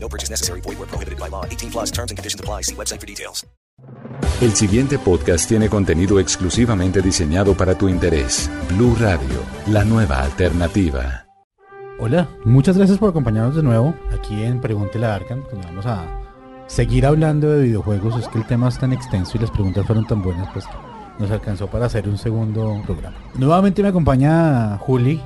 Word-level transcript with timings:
No 0.00 0.08
purchase 0.08 0.30
necessary. 0.30 0.60
Void 0.62 0.78
where 0.78 0.88
prohibited 0.88 1.18
by 1.18 1.28
law. 1.28 1.44
18 1.44 1.70
plus 1.70 1.90
terms 1.90 2.10
and 2.10 2.16
conditions 2.16 2.40
apply. 2.40 2.62
See 2.62 2.74
website 2.74 3.00
for 3.00 3.06
details. 3.06 3.44
El 4.40 4.52
siguiente 4.54 4.98
podcast 4.98 5.48
tiene 5.48 5.68
contenido 5.68 6.20
exclusivamente 6.20 7.02
diseñado 7.02 7.56
para 7.56 7.76
tu 7.76 7.88
interés. 7.88 8.50
Blue 8.68 8.94
Radio, 8.98 9.42
la 9.66 9.84
nueva 9.84 10.20
alternativa. 10.20 11.26
Hola, 11.98 12.28
muchas 12.44 12.76
gracias 12.76 12.98
por 12.98 13.10
acompañarnos 13.10 13.56
de 13.56 13.62
nuevo 13.64 13.94
aquí 14.16 14.44
en 14.44 14.60
Pregúntele 14.60 15.06
a 15.06 15.16
Arkham, 15.16 15.42
donde 15.50 15.66
vamos 15.66 15.86
a 15.86 16.06
seguir 16.68 17.04
hablando 17.04 17.50
de 17.50 17.64
videojuegos. 17.64 18.16
Es 18.16 18.28
que 18.28 18.38
el 18.38 18.46
tema 18.46 18.68
es 18.68 18.78
tan 18.78 18.92
extenso 18.92 19.32
y 19.36 19.40
las 19.40 19.50
preguntas 19.50 19.84
fueron 19.84 20.06
tan 20.06 20.22
buenas, 20.22 20.48
pues 20.52 20.64
nos 21.18 21.30
alcanzó 21.32 21.66
para 21.66 21.86
hacer 21.86 22.08
un 22.08 22.16
segundo 22.16 22.80
programa. 22.86 23.16
Nuevamente 23.34 23.82
me 23.82 23.88
acompaña 23.88 24.78
Juli. 24.78 25.20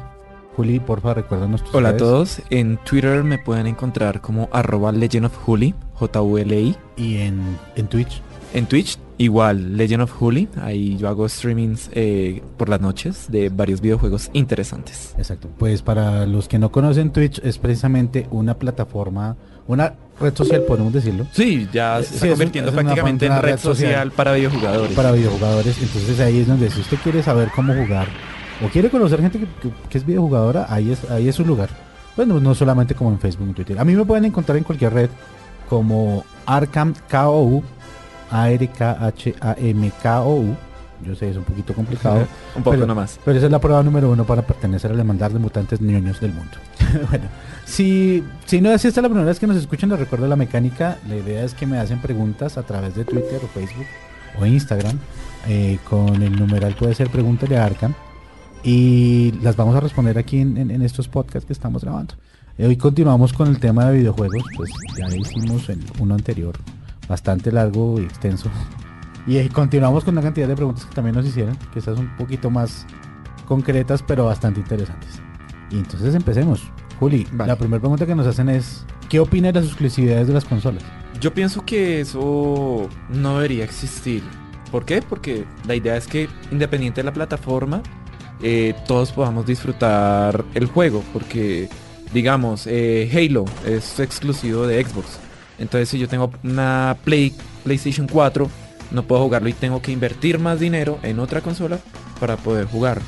Juli, 0.57 0.81
porfa, 0.81 1.15
recuérdanos 1.15 1.65
tus 1.65 1.75
Hola 1.75 1.91
a 1.91 1.97
todos, 1.97 2.43
en 2.51 2.77
Twitter 2.79 3.25
me 3.25 3.39
pueden 3.39 3.67
encontrar 3.67 4.21
como 4.21 4.49
arroba 4.53 4.93
Legend 4.93 5.27
of 5.27 5.37
Juli, 5.37 5.75
J-U-L-I. 5.95 6.77
Y 6.97 7.17
en, 7.19 7.41
en 7.77 7.87
Twitch. 7.89 8.21
En 8.55 8.67
Twitch, 8.67 8.99
igual, 9.17 9.79
Legend 9.79 10.03
of 10.03 10.13
Juli, 10.13 10.47
ahí 10.61 10.99
yo 10.99 11.09
hago 11.09 11.27
streamings 11.27 11.89
eh, 11.93 12.43
por 12.59 12.69
las 12.69 12.83
noches 12.83 13.27
de 13.31 13.49
varios 13.49 13.81
videojuegos 13.81 14.29
interesantes. 14.35 15.15
Exacto. 15.17 15.49
Pues 15.59 15.81
para 15.81 16.27
los 16.27 16.49
que 16.49 16.59
no 16.59 16.71
conocen 16.71 17.13
Twitch 17.13 17.41
es 17.43 17.57
precisamente 17.57 18.27
una 18.31 18.53
plataforma, 18.59 19.37
una 19.67 19.95
red 20.21 20.35
social, 20.37 20.65
podemos 20.69 20.93
decirlo, 20.93 21.27
Sí, 21.33 21.67
ya 21.73 22.01
Eh, 22.01 22.03
se 22.05 22.09
sí, 22.11 22.15
está 22.15 22.27
es 22.27 22.33
un- 22.33 22.37
convirtiendo 22.39 22.71
es 22.71 22.75
prácticamente 22.75 23.27
una 23.27 23.37
en 23.37 23.43
red 23.43 23.51
red 23.53 23.59
social, 23.59 23.89
social 23.91 24.11
para 24.13 24.33
videojugadores. 24.35 24.93
para 24.93 25.13
videojugadores. 25.13 25.79
Entonces 25.83 26.21
ahí 26.21 26.41
es 26.41 26.47
donde 26.47 26.71
si 26.71 26.81
usted 26.81 26.99
quiere 27.03 27.23
saber 27.23 27.49
cómo 27.57 27.73
jugar 27.73 28.09
o 28.65 28.69
quiere 28.69 28.91
conocer 28.91 29.21
gente 29.21 29.39
que, 29.39 29.47
que- 29.47 29.73
que 29.89 29.99
es 29.99 30.05
videojugadora, 30.07 30.67
ahí 30.69 30.93
es, 30.93 31.11
ahí 31.11 31.29
es 31.29 31.35
su 31.35 31.45
lugar. 31.45 31.69
Bueno, 32.17 32.39
no 32.41 32.55
solamente 32.55 32.95
como 32.95 33.11
en 33.11 33.19
Facebook 33.19 33.49
y 33.51 33.53
Twitter. 33.55 33.79
A 33.81 33.85
mí 33.85 33.95
me 33.95 34.05
pueden 34.05 34.25
encontrar 34.27 34.59
en 34.59 34.65
cualquier 34.65 34.93
red 34.93 35.11
como 35.69 36.25
Arkham 36.47 36.93
KOU, 37.11 37.63
A-R-K-H-A-M-K-O-U. 39.33 40.57
Yo 41.05 41.17
sé, 41.17 41.31
es 41.31 41.37
un 41.37 41.43
poquito 41.43 41.75
complicado. 41.75 42.19
Un 42.57 42.63
poco 42.63 42.77
pero- 42.77 42.87
nomás. 42.87 43.19
Pero 43.25 43.37
esa 43.37 43.47
es 43.47 43.53
la 43.53 43.59
prueba 43.61 43.83
número 43.83 44.09
uno 44.11 44.25
para 44.25 44.43
pertenecer 44.43 44.93
al 44.93 44.99
hermandad 45.01 45.31
de 45.33 45.39
mutantes 45.41 45.81
ñoños 45.81 46.21
del 46.21 46.33
mundo. 46.33 46.53
bueno, 47.11 47.25
si, 47.65 48.23
si 48.45 48.61
no 48.61 48.69
si 48.79 48.87
esta 48.89 49.01
es 49.01 49.03
la 49.03 49.09
primera 49.09 49.27
vez 49.27 49.41
que 49.41 49.47
nos 49.49 49.57
escuchan, 49.57 49.91
les 49.91 49.99
recuerdo 49.99 50.29
la 50.29 50.37
mecánica. 50.37 50.99
La 51.09 51.17
idea 51.17 51.43
es 51.45 51.55
que 51.55 51.67
me 51.67 51.79
hacen 51.79 52.01
preguntas 52.01 52.57
a 52.57 52.63
través 52.63 52.95
de 52.95 53.05
Twitter 53.05 53.41
o 53.43 53.49
Facebook 53.49 53.87
o 54.39 54.47
Instagram. 54.47 54.97
eh, 55.49 55.79
con 55.91 56.23
el 56.23 56.39
numeral 56.39 56.75
puede 56.77 56.95
ser 56.95 57.09
Pregúntale 57.11 57.57
a 57.59 57.65
Arkham. 57.65 57.95
Y 58.63 59.33
las 59.43 59.57
vamos 59.57 59.75
a 59.75 59.81
responder 59.81 60.19
aquí 60.19 60.39
en, 60.39 60.57
en- 60.57 60.71
en 60.71 60.83
estos 60.83 61.09
podcasts 61.09 61.47
que 61.47 61.53
estamos 61.53 61.83
grabando. 61.83 62.15
Eh, 62.59 62.67
Hoy 62.67 62.77
continuamos 62.77 63.33
con 63.33 63.49
el 63.49 63.59
tema 63.59 63.87
de 63.87 63.99
videojuegos. 63.99 64.43
Pues 64.57 64.71
ya 64.97 65.07
hicimos 65.17 65.69
el 65.69 65.81
uno 65.99 66.15
anterior, 66.15 66.55
bastante 67.09 67.51
largo 67.51 68.01
y 68.01 68.05
extenso. 68.05 68.49
Y 69.27 69.37
eh, 69.39 69.49
continuamos 69.53 70.05
con 70.05 70.15
una 70.15 70.23
cantidad 70.23 70.49
de 70.49 70.55
preguntas 70.57 70.85
que 70.85 70.95
también 70.95 71.17
nos 71.17 71.27
hicieron, 71.27 71.57
que 71.73 71.79
estas 71.81 71.97
son 71.97 72.07
un 72.07 72.17
poquito 72.17 72.51
más 72.51 72.87
concretas, 73.47 74.03
pero 74.03 74.27
bastante 74.27 74.61
interesantes. 74.61 75.21
Y 75.71 75.77
entonces 75.77 76.15
empecemos. 76.15 76.63
Juli, 77.01 77.27
Vale. 77.33 77.49
la 77.49 77.57
primera 77.59 77.81
pregunta 77.81 78.07
que 78.07 78.15
nos 78.15 78.27
hacen 78.27 78.49
es, 78.49 78.85
¿qué 79.09 79.19
opina 79.19 79.49
de 79.49 79.55
las 79.61 79.65
exclusividades 79.65 80.29
de 80.29 80.35
las 80.35 80.45
consolas? 80.45 80.85
Yo 81.21 81.35
pienso 81.35 81.65
que 81.65 82.01
eso 82.01 82.89
no 83.09 83.37
debería 83.37 83.65
existir. 83.65 84.23
¿Por 84.71 84.85
qué? 84.85 85.03
Porque 85.03 85.45
la 85.67 85.75
idea 85.75 85.97
es 85.97 86.07
que 86.07 86.29
independiente 86.51 87.01
de 87.01 87.05
la 87.05 87.13
plataforma, 87.13 87.83
eh, 88.43 88.75
todos 88.87 89.13
podamos 89.13 89.47
disfrutar 89.47 90.45
el 90.55 90.67
juego. 90.67 91.03
Porque, 91.13 91.69
digamos, 92.13 92.67
eh, 92.67 93.11
Halo 93.13 93.45
es 93.67 94.01
exclusivo 94.01 94.67
de 94.67 94.85
Xbox. 94.85 95.19
Entonces 95.59 95.89
si 95.89 95.99
yo 95.99 96.09
tengo 96.09 96.33
una 96.43 96.97
Play, 97.05 97.35
PlayStation 97.63 98.09
4, 98.09 98.51
no 98.91 99.03
puedo 99.05 99.23
jugarlo 99.23 99.49
y 99.49 99.53
tengo 99.53 99.81
que 99.81 99.93
invertir 99.93 100.39
más 100.39 100.61
dinero 100.61 100.99
en 101.03 101.19
otra 101.19 101.41
consola 101.41 101.79
para 102.19 102.37
poder 102.37 102.67
jugar. 102.67 103.01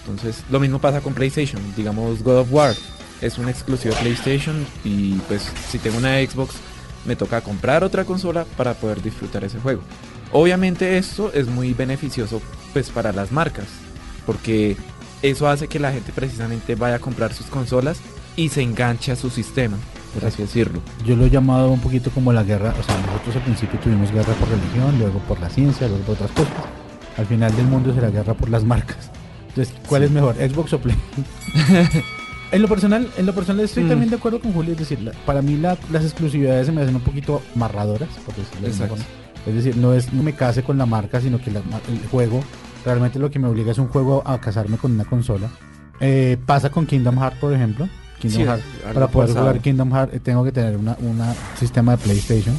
Entonces 0.00 0.42
lo 0.50 0.60
mismo 0.60 0.78
pasa 0.78 1.00
con 1.00 1.14
PlayStation. 1.14 1.60
Digamos 1.76 2.22
God 2.22 2.38
of 2.38 2.52
War 2.52 2.74
es 3.20 3.36
un 3.38 3.48
exclusivo 3.48 3.94
de 3.94 4.00
PlayStation 4.00 4.66
y 4.84 5.14
pues 5.28 5.52
si 5.68 5.78
tengo 5.78 5.98
una 5.98 6.18
Xbox 6.20 6.54
me 7.04 7.16
toca 7.16 7.40
comprar 7.40 7.84
otra 7.84 8.04
consola 8.04 8.44
para 8.56 8.74
poder 8.74 9.02
disfrutar 9.02 9.44
ese 9.44 9.58
juego. 9.58 9.82
Obviamente 10.32 10.98
esto 10.98 11.32
es 11.32 11.46
muy 11.46 11.74
beneficioso 11.74 12.40
pues 12.72 12.90
para 12.90 13.12
las 13.12 13.32
marcas, 13.32 13.66
porque 14.28 14.76
eso 15.22 15.48
hace 15.48 15.68
que 15.68 15.78
la 15.80 15.90
gente 15.90 16.12
precisamente 16.12 16.74
vaya 16.74 16.96
a 16.96 16.98
comprar 16.98 17.32
sus 17.32 17.46
consolas 17.46 17.96
y 18.36 18.50
se 18.50 18.60
enganche 18.62 19.10
a 19.10 19.16
su 19.16 19.30
sistema, 19.30 19.78
por 20.12 20.26
así 20.26 20.42
decirlo. 20.42 20.82
Yo 21.06 21.16
lo 21.16 21.24
he 21.24 21.30
llamado 21.30 21.70
un 21.70 21.80
poquito 21.80 22.10
como 22.10 22.30
la 22.34 22.42
guerra, 22.42 22.74
o 22.78 22.82
sea, 22.82 22.94
nosotros 23.06 23.36
al 23.36 23.42
principio 23.42 23.80
tuvimos 23.80 24.12
guerra 24.12 24.34
por 24.34 24.50
religión, 24.50 24.98
luego 24.98 25.18
por 25.20 25.40
la 25.40 25.48
ciencia, 25.48 25.88
luego 25.88 26.04
por 26.04 26.14
otras 26.16 26.30
cosas. 26.32 26.52
Al 27.16 27.24
final 27.24 27.56
del 27.56 27.64
mundo 27.66 27.94
será 27.94 28.10
guerra 28.10 28.34
por 28.34 28.50
las 28.50 28.64
marcas. 28.64 29.10
Entonces, 29.48 29.74
¿cuál 29.88 30.02
es 30.02 30.10
mejor, 30.10 30.34
Xbox 30.36 30.74
o 30.74 30.78
Play? 30.78 30.96
en 32.52 32.62
lo 32.62 32.68
personal, 32.68 33.10
en 33.16 33.24
lo 33.26 33.34
personal 33.34 33.64
estoy 33.64 33.84
Mm. 33.84 33.88
también 33.88 34.10
de 34.10 34.16
acuerdo 34.16 34.40
con 34.40 34.52
Julio, 34.52 34.72
es 34.72 34.78
decir, 34.78 35.00
la- 35.00 35.12
para 35.24 35.40
mí 35.40 35.56
la- 35.56 35.78
las 35.90 36.04
exclusividades 36.04 36.66
se 36.66 36.72
me 36.72 36.82
hacen 36.82 36.94
un 36.96 37.00
poquito 37.00 37.40
marradoras, 37.54 38.10
por 38.26 38.34
decirlo 38.36 38.68
de. 38.68 39.02
Es 39.46 39.54
decir, 39.54 39.76
no 39.78 39.94
es 39.94 40.12
no 40.12 40.22
me 40.22 40.34
case 40.34 40.62
con 40.62 40.76
la 40.76 40.84
marca, 40.84 41.20
sino 41.22 41.40
que 41.40 41.50
la- 41.50 41.62
el 41.88 42.06
juego 42.10 42.44
realmente 42.84 43.18
lo 43.18 43.30
que 43.30 43.38
me 43.38 43.48
obliga 43.48 43.72
es 43.72 43.78
un 43.78 43.88
juego 43.88 44.22
a 44.26 44.38
casarme 44.40 44.76
con 44.76 44.92
una 44.92 45.04
consola. 45.04 45.48
Eh, 46.00 46.36
pasa 46.46 46.70
con 46.70 46.86
Kingdom 46.86 47.18
Hearts, 47.18 47.38
por 47.38 47.52
ejemplo. 47.52 47.88
Kingdom 48.20 48.42
Sí, 48.42 48.46
algo 48.48 48.94
Para 48.94 49.06
poder 49.08 49.28
jugar 49.40 49.60
Kingdom 49.60 49.92
Hearts 49.92 50.14
eh, 50.14 50.20
tengo 50.20 50.44
que 50.44 50.52
tener 50.52 50.76
una, 50.76 50.96
una 51.00 51.34
sistema 51.58 51.92
de 51.96 51.98
PlayStation, 51.98 52.54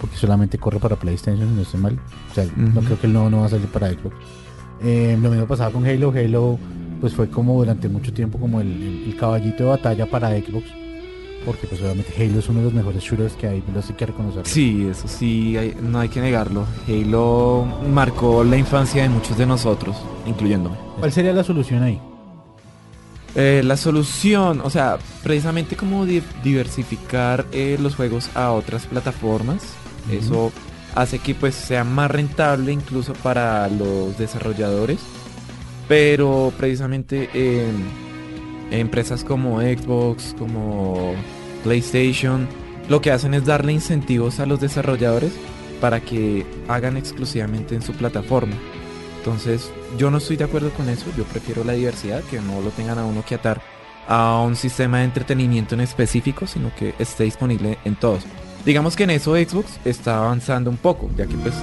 porque 0.00 0.16
solamente 0.16 0.58
corre 0.58 0.78
para 0.78 0.96
PlayStation, 0.96 1.48
si 1.48 1.54
no 1.54 1.62
estoy 1.62 1.80
mal. 1.80 1.98
O 2.30 2.34
sea, 2.34 2.44
no 2.56 2.80
creo 2.80 2.98
que 3.00 3.06
el 3.06 3.12
nuevo 3.12 3.30
no 3.30 3.40
va 3.40 3.46
a 3.46 3.50
salir 3.50 3.66
para 3.68 3.88
Xbox. 3.90 4.14
Eh, 4.82 5.18
lo 5.20 5.30
mismo 5.30 5.46
pasaba 5.46 5.70
con 5.70 5.84
Halo. 5.86 6.10
Halo 6.16 6.58
pues 7.00 7.12
fue 7.14 7.28
como 7.28 7.54
durante 7.58 7.88
mucho 7.90 8.12
tiempo 8.12 8.38
como 8.38 8.60
el, 8.60 8.68
el- 8.68 9.04
el 9.08 9.16
caballito 9.16 9.64
de 9.64 9.68
batalla 9.70 10.06
para 10.10 10.30
Xbox. 10.30 10.64
Porque 11.44 11.66
pues 11.68 11.80
obviamente 11.80 12.12
Halo 12.16 12.38
es 12.40 12.48
uno 12.48 12.58
de 12.58 12.64
los 12.64 12.74
mejores 12.74 13.02
shooters 13.04 13.34
que 13.34 13.46
hay, 13.46 13.62
pero 13.64 13.80
sí 13.80 13.92
que 13.92 14.06
reconocerlo. 14.06 14.44
Sí, 14.46 14.88
eso 14.90 15.06
sí, 15.06 15.56
hay- 15.56 15.76
no 15.80 16.00
hay 16.00 16.08
que 16.08 16.20
negarlo. 16.20 16.64
Halo 16.88 17.64
marcó 17.92 18.42
la 18.42 18.56
infancia 18.56 19.02
de 19.02 19.08
muchos 19.08 19.38
de 19.38 19.46
nosotros, 19.46 19.96
incluyéndome. 20.26 20.76
¿Cuál 20.98 21.12
sería 21.12 21.32
la 21.32 21.44
solución 21.44 21.82
ahí? 21.84 22.00
Eh, 23.36 23.62
la 23.64 23.76
solución, 23.76 24.60
o 24.64 24.70
sea, 24.70 24.96
precisamente 25.22 25.76
como 25.76 26.04
di- 26.06 26.22
diversificar 26.42 27.44
eh, 27.52 27.76
los 27.80 27.94
juegos 27.94 28.30
a 28.34 28.50
otras 28.52 28.86
plataformas, 28.86 29.62
eso 30.10 30.50
hace 30.94 31.18
que 31.18 31.34
pues 31.34 31.54
sea 31.54 31.84
más 31.84 32.10
rentable 32.10 32.72
incluso 32.72 33.12
para 33.12 33.68
los 33.68 34.16
desarrolladores, 34.18 34.98
pero 35.86 36.50
precisamente 36.56 37.28
en 37.34 37.84
empresas 38.70 39.24
como 39.24 39.60
Xbox, 39.60 40.34
como 40.38 41.14
PlayStation, 41.62 42.48
lo 42.88 43.00
que 43.00 43.10
hacen 43.10 43.34
es 43.34 43.44
darle 43.44 43.72
incentivos 43.72 44.40
a 44.40 44.46
los 44.46 44.60
desarrolladores 44.60 45.32
para 45.80 46.00
que 46.00 46.46
hagan 46.68 46.96
exclusivamente 46.96 47.74
en 47.74 47.82
su 47.82 47.92
plataforma. 47.92 48.54
Entonces, 49.18 49.70
yo 49.98 50.10
no 50.10 50.18
estoy 50.18 50.36
de 50.36 50.44
acuerdo 50.44 50.70
con 50.70 50.88
eso, 50.88 51.06
yo 51.16 51.24
prefiero 51.24 51.64
la 51.64 51.72
diversidad, 51.72 52.22
que 52.24 52.40
no 52.40 52.60
lo 52.60 52.70
tengan 52.70 52.98
a 52.98 53.04
uno 53.04 53.24
que 53.26 53.34
atar 53.34 53.60
a 54.06 54.40
un 54.40 54.54
sistema 54.54 54.98
de 54.98 55.04
entretenimiento 55.04 55.74
en 55.74 55.80
específico, 55.80 56.46
sino 56.46 56.72
que 56.76 56.94
esté 56.98 57.24
disponible 57.24 57.78
en 57.84 57.96
todos. 57.96 58.22
Digamos 58.64 58.94
que 58.94 59.04
en 59.04 59.10
eso 59.10 59.34
Xbox 59.34 59.80
está 59.84 60.18
avanzando 60.18 60.70
un 60.70 60.76
poco, 60.76 61.10
ya 61.16 61.26
que 61.26 61.36
pues 61.36 61.54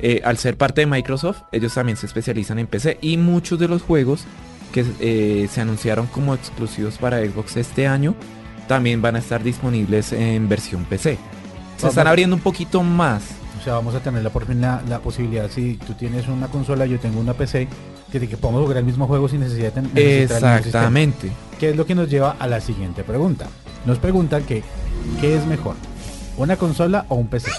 eh, 0.00 0.20
al 0.24 0.36
ser 0.36 0.56
parte 0.56 0.80
de 0.80 0.86
Microsoft, 0.86 1.42
ellos 1.52 1.74
también 1.74 1.96
se 1.96 2.06
especializan 2.06 2.58
en 2.58 2.66
PC 2.66 2.98
y 3.00 3.16
muchos 3.16 3.58
de 3.58 3.68
los 3.68 3.82
juegos 3.82 4.24
que 4.72 4.84
eh, 5.00 5.48
se 5.50 5.60
anunciaron 5.60 6.06
como 6.06 6.34
exclusivos 6.34 6.98
para 6.98 7.18
Xbox 7.18 7.56
este 7.56 7.86
año 7.86 8.14
también 8.66 9.02
van 9.02 9.16
a 9.16 9.18
estar 9.18 9.42
disponibles 9.42 10.12
en 10.12 10.48
versión 10.48 10.84
PC. 10.84 11.18
Se 11.76 11.88
están 11.88 12.06
abriendo 12.06 12.36
un 12.36 12.42
poquito 12.42 12.82
más. 12.82 13.22
O 13.60 13.64
sea, 13.64 13.74
vamos 13.74 13.94
a 13.94 14.00
tener 14.00 14.22
la, 14.22 14.32
la, 14.54 14.82
la 14.88 14.98
posibilidad, 15.00 15.50
si 15.50 15.74
tú 15.74 15.94
tienes 15.94 16.26
una 16.26 16.48
consola, 16.48 16.86
yo 16.86 16.98
tengo 16.98 17.20
una 17.20 17.34
PC, 17.34 17.68
que, 18.10 18.18
de 18.18 18.28
que 18.28 18.36
podamos 18.36 18.62
jugar 18.62 18.78
el 18.78 18.84
mismo 18.84 19.06
juego 19.06 19.28
sin 19.28 19.40
necesidad 19.40 19.72
de 19.72 19.82
tener. 19.82 20.22
Exactamente. 20.22 21.30
Que 21.60 21.70
es 21.70 21.76
lo 21.76 21.86
que 21.86 21.94
nos 21.94 22.08
lleva 22.08 22.36
a 22.38 22.46
la 22.46 22.60
siguiente 22.60 23.04
pregunta. 23.04 23.46
Nos 23.84 23.98
preguntan 23.98 24.42
que, 24.44 24.62
¿qué 25.20 25.36
es 25.36 25.44
mejor? 25.46 25.76
¿Una 26.36 26.56
consola 26.56 27.04
o 27.08 27.16
un 27.16 27.28
PC? 27.28 27.50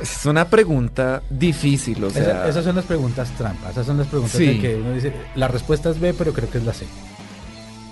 Es 0.00 0.24
una 0.26 0.46
pregunta 0.48 1.22
difícil, 1.28 2.02
o 2.04 2.08
Esa- 2.08 2.24
sea... 2.24 2.48
esas 2.48 2.64
son 2.64 2.76
las 2.76 2.84
preguntas 2.86 3.30
trampas. 3.36 3.72
Esas 3.72 3.86
son 3.86 3.98
las 3.98 4.06
preguntas 4.06 4.36
Sí. 4.36 4.46
de 4.46 4.58
que 4.58 4.76
uno 4.76 4.92
dice, 4.94 5.12
la 5.34 5.48
respuesta 5.48 5.90
es 5.90 6.00
B, 6.00 6.14
pero 6.14 6.32
creo 6.32 6.48
que 6.50 6.58
es 6.58 6.64
la 6.64 6.72
C. 6.72 6.86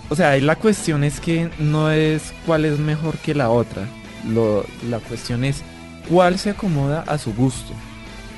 O 0.09 0.17
sea, 0.17 0.31
ahí 0.31 0.41
la 0.41 0.57
cuestión 0.57 1.05
es 1.05 1.21
que 1.21 1.51
no 1.59 1.91
es 1.91 2.33
cuál 2.47 2.65
es 2.65 2.79
mejor 2.79 3.17
que 3.19 3.35
la 3.35 3.51
otra. 3.51 3.87
Lo, 4.27 4.65
la 4.89 4.99
cuestión 5.01 5.45
es 5.45 5.63
cuál 6.09 6.39
se 6.39 6.51
acomoda 6.51 7.03
a 7.07 7.19
su 7.19 7.33
gusto 7.35 7.73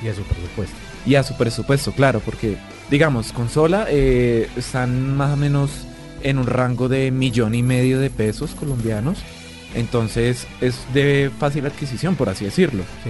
Y 0.03 0.09
a 0.09 0.13
su 0.13 0.21
presupuesto. 0.23 0.75
y 1.05 1.15
a 1.15 1.23
su 1.23 1.35
presupuesto, 1.37 1.91
claro, 1.93 2.19
porque 2.19 2.57
digamos, 2.89 3.31
consola 3.31 3.85
eh, 3.89 4.49
están 4.57 5.15
más 5.15 5.31
o 5.33 5.37
menos 5.37 5.71
en 6.23 6.37
un 6.37 6.45
rango 6.45 6.89
de 6.89 7.09
millón 7.09 7.55
y 7.55 7.63
medio 7.63 7.99
de 7.99 8.09
pesos 8.09 8.51
colombianos. 8.51 9.19
Entonces 9.73 10.45
es 10.59 10.75
de 10.93 11.31
fácil 11.39 11.65
adquisición, 11.65 12.15
por 12.17 12.27
así 12.29 12.43
decirlo. 12.45 12.83
Sí. 13.05 13.09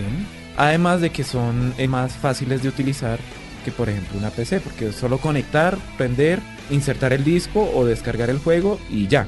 Además 0.61 1.01
de 1.01 1.09
que 1.09 1.23
son 1.23 1.73
eh, 1.79 1.87
más 1.87 2.13
fáciles 2.13 2.61
de 2.61 2.69
utilizar 2.69 3.17
que 3.65 3.71
por 3.71 3.89
ejemplo 3.89 4.19
una 4.19 4.29
PC, 4.29 4.59
porque 4.59 4.91
solo 4.91 5.17
conectar, 5.17 5.75
prender, 5.97 6.39
insertar 6.69 7.13
el 7.13 7.23
disco 7.23 7.67
o 7.73 7.83
descargar 7.83 8.29
el 8.29 8.37
juego 8.37 8.79
y 8.87 9.07
ya. 9.07 9.25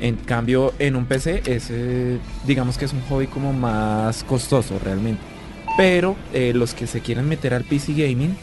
En 0.00 0.16
cambio 0.16 0.72
en 0.78 0.96
un 0.96 1.04
PC 1.04 1.42
es, 1.44 1.70
digamos 2.46 2.78
que 2.78 2.86
es 2.86 2.94
un 2.94 3.02
hobby 3.02 3.26
como 3.26 3.52
más 3.52 4.24
costoso 4.24 4.80
realmente. 4.82 5.20
Pero 5.76 6.16
eh, 6.32 6.54
los 6.54 6.72
que 6.72 6.86
se 6.86 7.02
quieren 7.02 7.28
meter 7.28 7.52
al 7.52 7.64
PC 7.64 7.92
gaming 7.92 8.34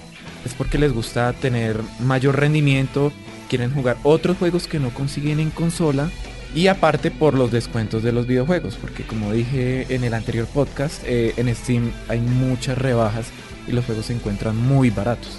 es 0.45 0.53
porque 0.53 0.77
les 0.77 0.93
gusta 0.93 1.33
tener 1.33 1.81
mayor 1.99 2.39
rendimiento, 2.39 3.11
quieren 3.49 3.73
jugar 3.73 3.97
otros 4.03 4.37
juegos 4.37 4.67
que 4.67 4.77
no 4.77 4.91
consiguen 4.91 5.39
en 5.39 5.49
consola 5.49 6.11
y 6.56 6.68
aparte 6.68 7.12
por 7.12 7.36
los 7.36 7.51
descuentos 7.51 8.01
de 8.01 8.12
los 8.12 8.25
videojuegos, 8.25 8.75
porque 8.75 9.04
como 9.04 9.31
dije 9.31 9.86
en 9.94 10.04
el 10.04 10.13
anterior 10.13 10.48
podcast, 10.48 11.04
eh, 11.06 11.34
en 11.38 11.54
Steam 11.56 11.92
hay 12.07 12.19
muchas 12.19 12.78
rebajas 12.78 13.28
y 13.68 13.72
los 13.72 13.86
juegos 13.86 14.07
se 14.07 14.13
encuentran 14.13 14.57
muy 14.57 14.90
baratos. 14.90 15.38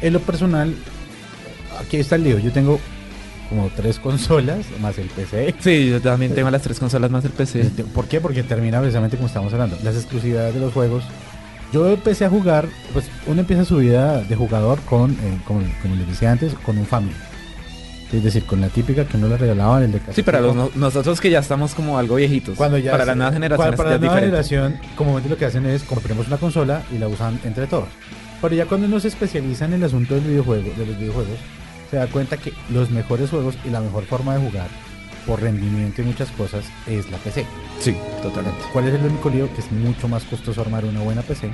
En 0.00 0.12
lo 0.12 0.20
personal, 0.20 0.74
aquí 1.80 1.98
está 1.98 2.16
el 2.16 2.24
lío. 2.24 2.38
Yo 2.38 2.52
tengo 2.52 2.80
como 3.48 3.70
tres 3.76 3.98
consolas 3.98 4.66
más 4.80 4.98
el 4.98 5.06
PC. 5.06 5.54
Sí, 5.60 5.88
yo 5.88 6.00
también 6.00 6.34
tengo 6.34 6.50
las 6.50 6.62
tres 6.62 6.80
consolas 6.80 7.10
más 7.10 7.24
el 7.24 7.30
PC. 7.30 7.70
¿Por 7.94 8.06
qué? 8.06 8.20
Porque 8.20 8.42
termina 8.42 8.80
precisamente 8.80 9.16
como 9.16 9.28
estamos 9.28 9.52
hablando. 9.52 9.78
Las 9.84 9.94
exclusividades 9.94 10.54
de 10.54 10.60
los 10.60 10.72
juegos. 10.72 11.04
Yo 11.72 11.88
empecé 11.88 12.24
a 12.24 12.30
jugar, 12.30 12.68
pues 12.92 13.06
uno 13.26 13.40
empieza 13.40 13.64
su 13.64 13.78
vida 13.78 14.22
de 14.22 14.36
jugador 14.36 14.80
con, 14.82 15.12
eh, 15.12 15.40
como, 15.44 15.60
como 15.82 15.96
les 15.96 16.06
decía 16.06 16.30
antes, 16.30 16.54
con 16.54 16.78
un 16.78 16.86
family. 16.86 17.14
Es 18.14 18.22
decir, 18.24 18.44
con 18.44 18.60
la 18.60 18.68
típica 18.68 19.04
que 19.06 19.16
uno 19.16 19.28
le 19.28 19.36
regalaban 19.36 19.82
el 19.82 19.92
de 19.92 19.98
casa. 19.98 20.12
Sí, 20.12 20.22
para 20.22 20.40
los 20.40 20.54
no- 20.54 20.70
nosotros 20.74 21.20
que 21.20 21.30
ya 21.30 21.40
estamos 21.40 21.74
como 21.74 21.98
algo 21.98 22.14
viejitos. 22.16 22.56
Cuando 22.56 22.78
ya 22.78 22.92
para 22.92 23.04
se- 23.04 23.14
nuevas 23.16 23.32
cuando- 23.32 23.34
generaciones 23.34 23.76
para 23.76 23.90
la 23.90 23.98
nueva 23.98 24.14
generación, 24.20 24.76
comúnmente 24.96 25.28
lo 25.28 25.36
que 25.36 25.44
hacen 25.46 25.66
es 25.66 25.82
compremos 25.82 26.26
una 26.28 26.36
consola 26.36 26.82
y 26.94 26.98
la 26.98 27.08
usan 27.08 27.40
entre 27.44 27.66
todos. 27.66 27.88
Pero 28.40 28.54
ya 28.54 28.66
cuando 28.66 28.86
uno 28.86 29.00
se 29.00 29.08
especializa 29.08 29.64
en 29.64 29.72
el 29.74 29.84
asunto 29.84 30.14
del 30.14 30.24
videojuego, 30.24 30.70
de 30.76 30.86
los 30.86 30.98
videojuegos, 30.98 31.38
se 31.90 31.96
da 31.96 32.06
cuenta 32.06 32.36
que 32.36 32.52
los 32.72 32.90
mejores 32.90 33.30
juegos 33.30 33.56
y 33.64 33.70
la 33.70 33.80
mejor 33.80 34.04
forma 34.04 34.34
de 34.36 34.48
jugar 34.48 34.68
por 35.26 35.40
rendimiento 35.40 36.02
y 36.02 36.04
muchas 36.04 36.30
cosas 36.32 36.64
es 36.86 37.10
la 37.10 37.16
PC. 37.18 37.46
Sí, 37.80 37.96
totalmente. 38.22 38.60
¿Cuál 38.72 38.88
es 38.88 38.94
el 38.94 39.04
único 39.06 39.30
lío? 39.30 39.52
Que 39.54 39.60
es 39.62 39.72
mucho 39.72 40.06
más 40.08 40.22
costoso 40.24 40.60
armar 40.60 40.84
una 40.84 41.00
buena 41.00 41.22
PC. 41.22 41.50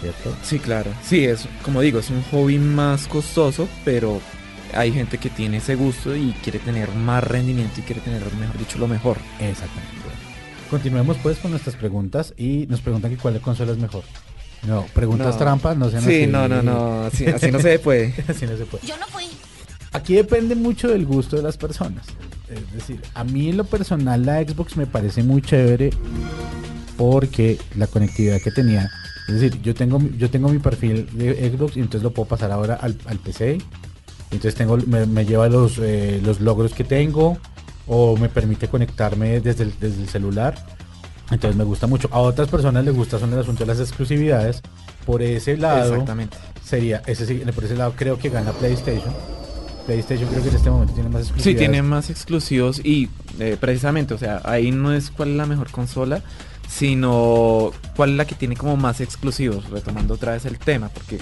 ¿Cierto? 0.00 0.34
Sí, 0.42 0.58
claro. 0.58 0.90
Sí, 1.02 1.24
es 1.26 1.46
como 1.62 1.80
digo, 1.80 1.98
es 2.00 2.10
un 2.10 2.22
hobby 2.32 2.58
más 2.58 3.06
costoso, 3.06 3.68
pero 3.84 4.20
hay 4.74 4.92
gente 4.92 5.18
que 5.18 5.30
tiene 5.30 5.58
ese 5.58 5.74
gusto 5.74 6.16
y 6.16 6.32
quiere 6.42 6.58
tener 6.58 6.90
más 6.92 7.22
rendimiento 7.24 7.80
y 7.80 7.82
quiere 7.82 8.00
tener, 8.00 8.20
mejor 8.40 8.58
dicho, 8.58 8.78
lo 8.78 8.88
mejor. 8.88 9.18
Exactamente. 9.40 9.92
Continuemos 10.70 11.18
pues 11.22 11.38
con 11.38 11.50
nuestras 11.50 11.76
preguntas 11.76 12.32
y 12.38 12.66
nos 12.68 12.80
preguntan 12.80 13.10
que 13.10 13.18
cuál 13.18 13.38
consola 13.40 13.72
es 13.72 13.78
mejor. 13.78 14.04
No, 14.66 14.86
preguntas 14.94 15.34
No. 15.34 15.38
trampas, 15.38 15.76
no 15.76 15.90
sean 15.90 16.02
Sí, 16.02 16.22
así. 16.22 16.26
no, 16.28 16.48
no, 16.48 16.62
no, 16.62 17.02
así, 17.04 17.26
así 17.26 17.50
no 17.50 17.58
se 17.60 17.78
puede. 17.80 18.14
así 18.28 18.46
no 18.46 18.56
se 18.56 18.64
puede. 18.64 18.86
Yo 18.86 18.96
no 18.96 19.06
fui. 19.08 19.24
Aquí 19.92 20.14
depende 20.14 20.54
mucho 20.54 20.88
del 20.88 21.04
gusto 21.04 21.36
de 21.36 21.42
las 21.42 21.56
personas. 21.58 22.06
Es 22.48 22.72
decir, 22.72 23.00
a 23.14 23.24
mí 23.24 23.50
en 23.50 23.56
lo 23.58 23.64
personal 23.64 24.24
la 24.24 24.40
Xbox 24.42 24.76
me 24.76 24.86
parece 24.86 25.22
muy 25.22 25.42
chévere 25.42 25.90
porque 26.96 27.58
la 27.76 27.86
conectividad 27.86 28.40
que 28.40 28.50
tenía. 28.50 28.90
Es 29.28 29.40
decir, 29.40 29.60
yo 29.62 29.74
tengo, 29.74 29.98
mi- 29.98 30.16
yo 30.18 30.30
tengo 30.30 30.48
mi 30.48 30.58
perfil 30.58 31.08
de 31.12 31.50
Xbox 31.50 31.76
y 31.76 31.80
entonces 31.80 32.02
lo 32.02 32.12
puedo 32.12 32.28
pasar 32.28 32.50
ahora 32.50 32.74
al, 32.74 32.96
al 33.06 33.18
PC. 33.18 33.58
Entonces 34.32 34.54
tengo, 34.54 34.76
me, 34.86 35.06
me 35.06 35.24
lleva 35.24 35.48
los, 35.48 35.78
eh, 35.78 36.20
los 36.24 36.40
logros 36.40 36.72
que 36.72 36.84
tengo 36.84 37.38
o 37.86 38.16
me 38.16 38.28
permite 38.28 38.68
conectarme 38.68 39.40
desde 39.40 39.64
el, 39.64 39.74
desde 39.78 40.02
el 40.02 40.08
celular. 40.08 40.54
Entonces 41.30 41.56
me 41.56 41.64
gusta 41.64 41.86
mucho. 41.86 42.08
A 42.12 42.18
otras 42.20 42.48
personas 42.48 42.84
les 42.84 42.94
gusta 42.94 43.18
son 43.18 43.32
el 43.32 43.38
asunto 43.38 43.60
de 43.64 43.66
las 43.66 43.80
exclusividades. 43.80 44.60
Por 45.06 45.22
ese 45.22 45.56
lado 45.56 45.92
Exactamente. 45.92 46.36
sería, 46.64 47.02
ese 47.06 47.26
sí, 47.26 47.34
por 47.54 47.64
ese 47.64 47.76
lado 47.76 47.92
creo 47.96 48.18
que 48.18 48.28
gana 48.30 48.52
PlayStation. 48.52 49.12
PlayStation 49.86 50.28
creo 50.28 50.42
que 50.42 50.48
en 50.50 50.54
este 50.56 50.70
momento 50.70 50.94
tiene 50.94 51.08
más 51.08 51.22
Sí, 51.22 51.28
exclusividades. 51.28 51.58
tiene 51.70 51.82
más 51.82 52.10
exclusivos 52.10 52.80
y 52.84 53.08
eh, 53.40 53.56
precisamente, 53.60 54.14
o 54.14 54.18
sea, 54.18 54.40
ahí 54.44 54.70
no 54.70 54.92
es 54.94 55.10
cuál 55.10 55.30
es 55.30 55.36
la 55.36 55.46
mejor 55.46 55.70
consola, 55.72 56.22
sino 56.68 57.72
cuál 57.96 58.10
es 58.10 58.16
la 58.16 58.24
que 58.26 58.34
tiene 58.36 58.56
como 58.56 58.76
más 58.76 59.00
exclusivos, 59.00 59.68
retomando 59.70 60.14
otra 60.14 60.32
vez 60.32 60.44
el 60.46 60.58
tema, 60.58 60.88
porque 60.88 61.18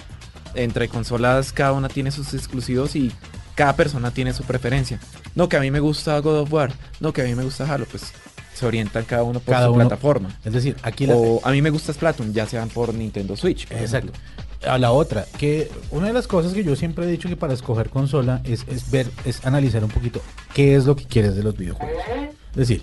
entre 0.55 0.89
consolas 0.89 1.53
cada 1.53 1.73
una 1.73 1.89
tiene 1.89 2.11
sus 2.11 2.35
exclusivos 2.35 2.97
y 2.97 3.13
cada 3.55 3.75
persona 3.77 4.11
tiene 4.11 4.33
su 4.33 4.45
preferencia. 4.45 4.99
No, 5.35 5.49
que 5.49 5.57
a 5.57 5.61
mí 5.61 5.71
me 5.71 5.81
gusta 5.81 6.19
God 6.21 6.41
of 6.41 6.53
War, 6.53 6.73
no, 7.01 7.13
que 7.13 7.23
a 7.23 7.25
mí 7.25 7.35
me 7.35 7.45
gusta 7.45 7.73
Halo, 7.73 7.87
pues 7.91 8.13
se 8.55 8.67
orientan 8.67 9.05
cada 9.05 9.23
uno 9.23 9.41
por 9.41 9.55
Cada 9.55 9.67
su 9.67 9.73
uno- 9.73 9.87
plataforma. 9.89 10.39
Es 10.45 10.53
decir, 10.53 10.77
aquí 10.83 11.07
la, 11.07 11.15
O 11.17 11.41
a 11.45 11.51
mí 11.51 11.63
me 11.63 11.71
gusta 11.71 11.93
Splatoon, 11.93 12.33
ya 12.35 12.47
sean 12.47 12.69
por 12.69 12.93
Nintendo 12.93 13.37
Switch. 13.37 13.67
por 13.69 13.79
Exacto. 13.79 14.13
ejemplo. 14.13 14.71
A 14.71 14.77
la 14.77 14.93
otra, 14.93 15.25
que 15.39 15.71
una 15.91 16.09
de 16.09 16.13
las 16.13 16.27
cosas 16.27 16.53
que 16.53 16.63
yo 16.63 16.77
siempre 16.77 17.07
he 17.07 17.11
dicho 17.11 17.29
que 17.31 17.37
para 17.37 17.55
escoger 17.55 17.89
consola 17.89 18.43
es, 18.45 18.67
es 18.69 18.91
ver, 18.91 19.07
es 19.25 19.47
analizar 19.47 19.83
un 19.83 19.91
poquito 19.91 20.21
qué 20.53 20.75
es 20.77 20.85
lo 20.85 20.97
que 20.97 21.05
quieres 21.07 21.35
de 21.35 21.43
los 21.43 21.57
videojuegos. 21.57 21.97
Es 22.51 22.57
decir, 22.57 22.83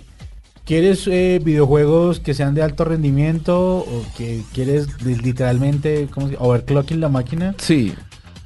¿quieres 0.68 1.08
eh, 1.08 1.40
videojuegos 1.42 2.20
que 2.20 2.34
sean 2.34 2.54
de 2.54 2.62
alto 2.62 2.84
rendimiento 2.84 3.78
o 3.78 4.04
que 4.16 4.42
quieres 4.52 5.02
li- 5.02 5.16
literalmente, 5.16 6.06
¿cómo 6.12 6.28
se? 6.28 6.36
Overclocking 6.38 7.00
la 7.00 7.08
máquina? 7.08 7.54
Sí. 7.58 7.94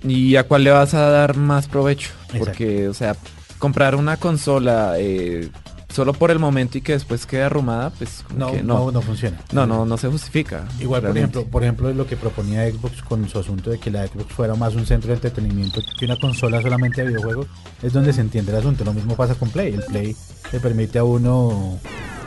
¿Y 0.06 0.36
a 0.36 0.44
cuál 0.44 0.64
le 0.64 0.70
vas 0.70 0.94
a 0.94 1.00
dar 1.10 1.36
más 1.36 1.66
provecho? 1.68 2.10
Exacto. 2.28 2.38
Porque, 2.46 2.88
o 2.88 2.94
sea, 2.94 3.16
comprar 3.58 3.94
una 3.96 4.16
consola 4.16 4.94
eh, 4.98 5.48
solo 5.92 6.12
por 6.12 6.30
el 6.30 6.38
momento 6.38 6.78
y 6.78 6.80
que 6.80 6.92
después 6.92 7.26
quede 7.26 7.42
arrumada, 7.42 7.90
pues 7.90 8.24
No, 8.36 8.52
no, 8.54 8.62
no. 8.62 8.92
no 8.92 9.02
funciona. 9.02 9.38
No, 9.52 9.66
no, 9.66 9.84
no 9.84 9.96
se 9.98 10.08
justifica. 10.08 10.66
Igual, 10.80 11.02
por 11.02 11.16
ejemplo, 11.16 11.44
por 11.44 11.62
ejemplo, 11.62 11.92
lo 11.92 12.06
que 12.06 12.16
proponía 12.16 12.68
Xbox 12.70 13.02
con 13.02 13.28
su 13.28 13.38
asunto 13.38 13.70
de 13.70 13.78
que 13.78 13.90
la 13.90 14.06
Xbox 14.06 14.32
fuera 14.32 14.54
más 14.54 14.74
un 14.74 14.86
centro 14.86 15.08
de 15.08 15.14
entretenimiento 15.14 15.80
que 15.98 16.04
una 16.06 16.16
consola 16.18 16.62
solamente 16.62 17.02
de 17.02 17.08
videojuegos, 17.08 17.46
es 17.82 17.92
donde 17.92 18.12
se 18.12 18.20
entiende 18.22 18.52
el 18.52 18.58
asunto. 18.58 18.84
Lo 18.84 18.94
mismo 18.94 19.16
pasa 19.16 19.34
con 19.34 19.50
Play. 19.50 19.74
El 19.74 19.82
Play 19.82 20.16
le 20.52 20.60
permite 20.60 20.98
a 20.98 21.04
uno 21.04 21.78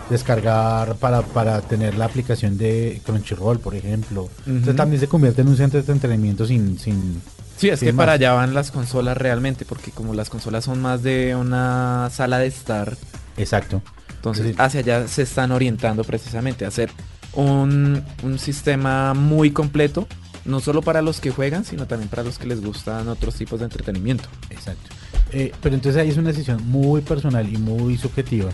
descargar 0.10 0.96
para, 0.96 1.22
para 1.24 1.62
tener 1.62 1.96
la 1.96 2.06
aplicación 2.06 2.58
de 2.58 3.02
Crunchyroll, 3.06 3.60
por 3.60 3.76
ejemplo. 3.76 4.30
Entonces 4.46 4.76
también 4.76 5.00
se 5.00 5.08
convierte 5.08 5.42
en 5.42 5.48
un 5.48 5.58
centro 5.58 5.82
de 5.82 5.92
entretenimiento 5.92 6.46
sin... 6.46 6.78
sin 6.80 7.22
Sí, 7.58 7.70
es 7.70 7.80
sin 7.80 7.88
que 7.88 7.94
más. 7.94 8.04
para 8.04 8.12
allá 8.14 8.34
van 8.34 8.54
las 8.54 8.70
consolas 8.70 9.16
realmente, 9.18 9.64
porque 9.64 9.90
como 9.92 10.14
las 10.14 10.30
consolas 10.30 10.66
son 10.66 10.82
más 10.82 11.04
de 11.04 11.36
una 11.36 12.10
sala 12.12 12.38
de 12.38 12.48
estar, 12.48 12.98
Exacto. 13.38 13.82
entonces 14.16 14.48
Sí. 14.48 14.56
hacia 14.58 14.80
allá 14.80 15.08
se 15.08 15.22
están 15.24 15.52
orientando 15.52 16.04
precisamente 16.04 16.66
a 16.66 16.70
hacer 16.70 16.90
un, 17.34 18.04
un 18.24 18.40
sistema 18.40 19.14
muy 19.14 19.52
completo, 19.52 20.08
no 20.46 20.60
solo 20.60 20.82
para 20.82 21.02
los 21.02 21.20
que 21.20 21.32
juegan, 21.32 21.66
sino 21.66 21.86
también 21.86 22.10
para 22.10 22.24
los 22.24 22.38
que 22.40 22.48
les 22.48 22.62
gustan 22.62 23.08
otros 23.08 23.36
tipos 23.36 23.60
de 23.60 23.66
entretenimiento. 23.66 24.30
Exacto. 24.50 24.90
Eh, 25.32 25.52
pero 25.62 25.76
entonces 25.76 26.02
ahí 26.02 26.10
es 26.10 26.18
una 26.18 26.30
decisión 26.30 26.62
muy 26.68 27.02
personal 27.02 27.52
y 27.52 27.58
muy 27.58 27.98
subjetiva 27.98 28.52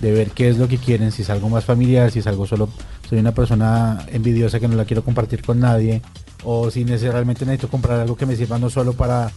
de 0.00 0.12
ver 0.12 0.30
qué 0.30 0.48
es 0.48 0.58
lo 0.58 0.68
que 0.68 0.78
quieren, 0.78 1.10
si 1.10 1.22
es 1.22 1.30
algo 1.30 1.48
más 1.48 1.64
familiar, 1.64 2.10
si 2.10 2.18
es 2.20 2.26
algo 2.26 2.46
solo, 2.46 2.68
soy 3.08 3.18
una 3.18 3.32
persona 3.32 4.04
envidiosa 4.08 4.60
que 4.60 4.68
no 4.68 4.76
la 4.76 4.84
quiero 4.84 5.02
compartir 5.02 5.42
con 5.42 5.58
nadie, 5.58 6.02
o 6.44 6.70
si 6.70 6.84
necesariamente 6.84 7.44
necesito 7.44 7.68
comprar 7.68 7.98
algo 8.00 8.16
que 8.16 8.26
me 8.26 8.36
sirva 8.36 8.58
no 8.58 8.70
solo 8.70 8.92
para, 8.92 9.30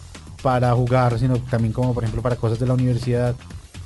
para 0.43 0.71
jugar, 0.73 1.17
sino 1.17 1.37
también 1.37 1.71
como 1.73 1.93
por 1.93 2.03
ejemplo 2.03 2.21
para 2.21 2.35
cosas 2.35 2.59
de 2.59 2.67
la 2.67 2.73
universidad, 2.73 3.35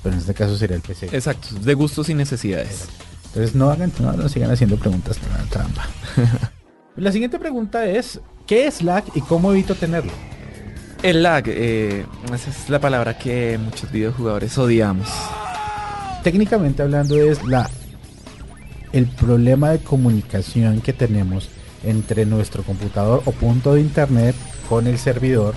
pero 0.06 0.14
en 0.14 0.22
este 0.22 0.36
caso 0.36 0.56
sería 0.56 0.76
el 0.76 0.84
PC. 0.84 1.08
Exacto, 1.08 1.48
de 1.60 1.74
gustos 1.74 2.10
y 2.10 2.14
necesidades. 2.14 2.88
Entonces 3.30 3.56
no 3.56 3.72
hagan, 3.72 3.92
no, 4.00 4.14
no 4.14 4.30
sigan 4.30 4.52
haciendo 4.52 4.78
preguntas 4.78 5.18
tra- 5.20 5.50
trampa. 5.50 5.88
la 6.96 7.12
siguiente 7.12 7.40
pregunta 7.40 7.88
es, 7.88 8.20
¿qué 8.46 8.68
es 8.68 8.84
lag 8.84 9.04
y 9.16 9.22
cómo 9.22 9.52
evito 9.52 9.74
tenerlo? 9.74 10.12
El 11.02 11.24
lag, 11.24 11.44
eh, 11.48 12.06
esa 12.32 12.52
es 12.52 12.70
la 12.70 12.80
palabra 12.80 13.18
que 13.18 13.58
muchos 13.58 13.92
videojugadores 13.92 14.56
odiamos. 14.60 15.10
técnicamente 16.24 16.84
hablando 16.84 17.18
es 17.18 17.44
la 17.44 17.68
el 18.94 19.08
problema 19.08 19.72
de 19.72 19.80
comunicación 19.80 20.82
que 20.82 20.94
tenemos 20.94 21.50
entre 21.84 22.28
nuestro 22.28 22.62
computador 22.62 23.24
o 23.26 23.32
punto 23.32 23.74
de 23.74 23.82
internet 23.82 24.36
con 24.70 24.86
el 24.86 25.00
servidor. 25.00 25.56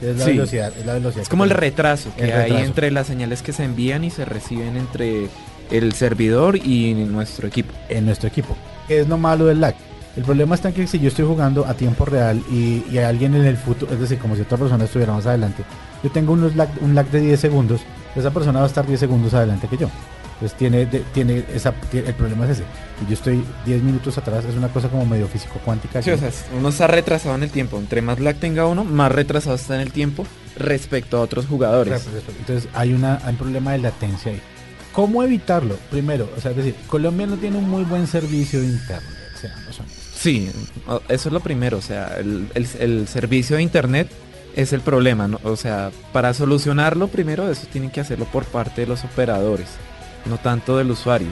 Es 0.00 0.16
la 0.18 0.24
Sí. 0.24 0.30
velocidad, 0.32 0.72
es 0.78 0.84
la 0.86 0.94
velocidad. 0.94 1.22
Es 1.22 1.28
como 1.28 1.44
el 1.44 1.50
retraso 1.50 2.10
que 2.16 2.24
El 2.24 2.32
hay 2.32 2.42
retraso. 2.42 2.64
entre 2.64 2.90
las 2.90 3.06
señales 3.06 3.42
que 3.42 3.52
se 3.52 3.64
envían 3.64 4.04
y 4.04 4.10
se 4.10 4.24
reciben 4.24 4.76
entre 4.76 5.28
el 5.70 5.92
servidor 5.94 6.56
y 6.56 6.92
nuestro 6.94 7.46
equipo. 7.48 7.72
en 7.88 8.06
nuestro 8.06 8.28
equipo. 8.28 8.56
¿Qué 8.88 9.00
es 9.00 9.08
lo 9.08 9.16
malo 9.18 9.46
del 9.46 9.60
lag? 9.60 9.74
El 10.16 10.22
problema 10.24 10.54
está 10.54 10.68
en 10.68 10.74
que 10.74 10.86
si 10.86 11.00
yo 11.00 11.08
estoy 11.08 11.24
jugando 11.26 11.64
a 11.66 11.74
tiempo 11.74 12.04
real 12.04 12.40
y, 12.50 12.84
y 12.90 12.98
hay 12.98 13.04
alguien 13.04 13.34
en 13.34 13.44
el 13.46 13.56
futuro, 13.56 13.92
es 13.92 13.98
decir, 13.98 14.18
como 14.18 14.36
si 14.36 14.42
otra 14.42 14.56
persona 14.58 14.84
estuviera 14.84 15.12
más 15.12 15.26
adelante, 15.26 15.64
yo 16.04 16.10
tengo 16.10 16.32
unos 16.34 16.54
lag- 16.54 16.68
un 16.82 16.94
lag 16.94 17.06
de 17.10 17.20
10 17.20 17.40
segundos, 17.40 17.80
esa 18.14 18.30
persona 18.30 18.60
va 18.60 18.64
a 18.66 18.68
estar 18.68 18.86
10 18.86 19.00
segundos 19.00 19.34
adelante 19.34 19.66
que 19.66 19.76
yo. 19.76 19.88
Entonces 20.34 20.58
tiene, 20.58 20.86
de- 20.86 21.00
tiene 21.12 21.44
esa, 21.54 21.72
tiene- 21.90 22.08
el 22.08 22.14
problema 22.14 22.44
es 22.44 22.52
ese. 22.52 22.64
Yo 23.08 23.14
estoy 23.14 23.44
10 23.66 23.82
minutos 23.82 24.18
atrás, 24.18 24.44
es 24.44 24.54
una 24.56 24.68
cosa 24.68 24.88
como 24.88 25.04
medio 25.06 25.26
físico 25.28 25.60
cuántica. 25.64 26.02
Sí, 26.02 26.10
o 26.10 26.18
sea, 26.18 26.30
uno 26.56 26.68
está 26.68 26.86
retrasado 26.86 27.34
en 27.34 27.42
el 27.44 27.50
tiempo. 27.50 27.78
Entre 27.78 28.02
más 28.02 28.18
lag 28.20 28.36
tenga 28.36 28.66
uno, 28.66 28.84
más 28.84 29.10
retrasado 29.12 29.54
está 29.56 29.74
en 29.76 29.80
el 29.80 29.92
tiempo 29.92 30.26
respecto 30.56 31.16
a 31.16 31.20
otros 31.20 31.46
jugadores. 31.46 32.06
Entonces 32.38 32.68
hay, 32.74 32.92
una, 32.92 33.20
hay 33.24 33.30
un 33.30 33.36
problema 33.36 33.72
de 33.72 33.78
latencia 33.78 34.32
ahí. 34.32 34.40
¿Cómo 34.92 35.22
evitarlo? 35.24 35.76
Primero, 35.90 36.28
o 36.36 36.40
sea, 36.40 36.52
es 36.52 36.56
decir, 36.56 36.74
Colombia 36.86 37.26
no 37.26 37.36
tiene 37.36 37.56
un 37.58 37.68
muy 37.68 37.82
buen 37.84 38.06
servicio 38.06 38.60
de 38.60 38.66
internet. 38.66 39.10
seamos 39.40 39.80
honestos. 39.80 40.04
Sí, 40.16 40.50
eso 41.08 41.28
es 41.28 41.32
lo 41.32 41.40
primero. 41.40 41.78
O 41.78 41.82
sea, 41.82 42.16
el, 42.18 42.48
el- 42.54 42.68
el 42.78 43.08
servicio 43.08 43.56
de 43.56 43.62
internet 43.62 44.08
es 44.54 44.72
el 44.72 44.80
problema. 44.80 45.26
¿no? 45.26 45.40
O 45.42 45.56
sea, 45.56 45.90
para 46.12 46.32
solucionarlo, 46.32 47.08
primero 47.08 47.50
eso 47.50 47.66
tienen 47.72 47.90
que 47.90 48.00
hacerlo 48.00 48.24
por 48.26 48.44
parte 48.44 48.82
de 48.82 48.86
los 48.86 49.02
operadores, 49.04 49.66
no 50.26 50.38
tanto 50.38 50.76
del 50.78 50.90
usuario. 50.90 51.28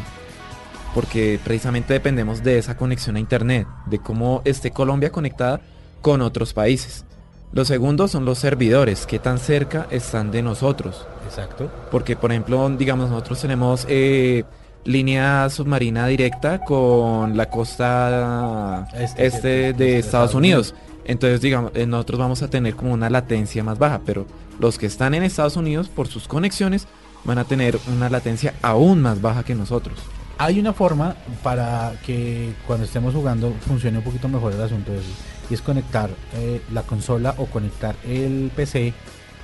Porque 0.94 1.40
precisamente 1.42 1.94
dependemos 1.94 2.42
de 2.42 2.58
esa 2.58 2.76
conexión 2.76 3.16
a 3.16 3.20
internet, 3.20 3.66
de 3.86 3.98
cómo 3.98 4.42
esté 4.44 4.70
Colombia 4.72 5.10
conectada 5.10 5.60
con 6.02 6.20
otros 6.20 6.52
países. 6.52 7.04
Lo 7.52 7.64
segundo 7.64 8.08
son 8.08 8.24
los 8.24 8.38
servidores, 8.38 9.06
qué 9.06 9.18
tan 9.18 9.38
cerca 9.38 9.86
están 9.90 10.30
de 10.30 10.42
nosotros. 10.42 11.06
Exacto. 11.26 11.70
Porque, 11.90 12.16
por 12.16 12.30
ejemplo, 12.30 12.68
digamos, 12.70 13.08
nosotros 13.10 13.40
tenemos 13.40 13.86
eh, 13.88 14.44
línea 14.84 15.48
submarina 15.48 16.06
directa 16.06 16.58
con 16.64 17.36
la 17.36 17.48
costa 17.48 18.88
Este, 18.94 19.26
este, 19.26 19.48
de- 19.48 19.72
de, 19.72 19.98
Estados 19.98 20.34
Unidos. 20.34 20.74
Entonces, 21.04 21.40
digamos, 21.40 21.72
eh, 21.74 21.86
nosotros 21.86 22.18
vamos 22.20 22.42
a 22.42 22.48
tener 22.48 22.74
como 22.74 22.92
una 22.92 23.10
latencia 23.10 23.64
más 23.64 23.78
baja, 23.78 24.00
pero 24.04 24.26
los 24.58 24.78
que 24.78 24.86
están 24.86 25.14
en 25.14 25.22
Estados 25.22 25.56
Unidos, 25.56 25.88
por 25.88 26.06
sus 26.08 26.28
conexiones, 26.28 26.86
van 27.24 27.38
a 27.38 27.44
tener 27.44 27.78
una 27.94 28.08
latencia 28.08 28.54
aún 28.62 29.00
más 29.00 29.20
baja 29.20 29.44
que 29.44 29.54
nosotros. 29.54 29.98
Hay 30.38 30.58
una 30.58 30.72
forma 30.72 31.14
para 31.42 31.92
que 32.04 32.54
cuando 32.66 32.84
estemos 32.84 33.14
jugando 33.14 33.54
funcione 33.66 33.98
un 33.98 34.04
poquito 34.04 34.28
mejor 34.28 34.52
el 34.52 34.62
asunto 34.62 34.92
eso, 34.92 35.10
y 35.50 35.54
es 35.54 35.60
conectar 35.60 36.10
eh, 36.34 36.60
la 36.72 36.82
consola 36.82 37.34
o 37.38 37.46
conectar 37.46 37.94
el 38.04 38.50
PC 38.54 38.92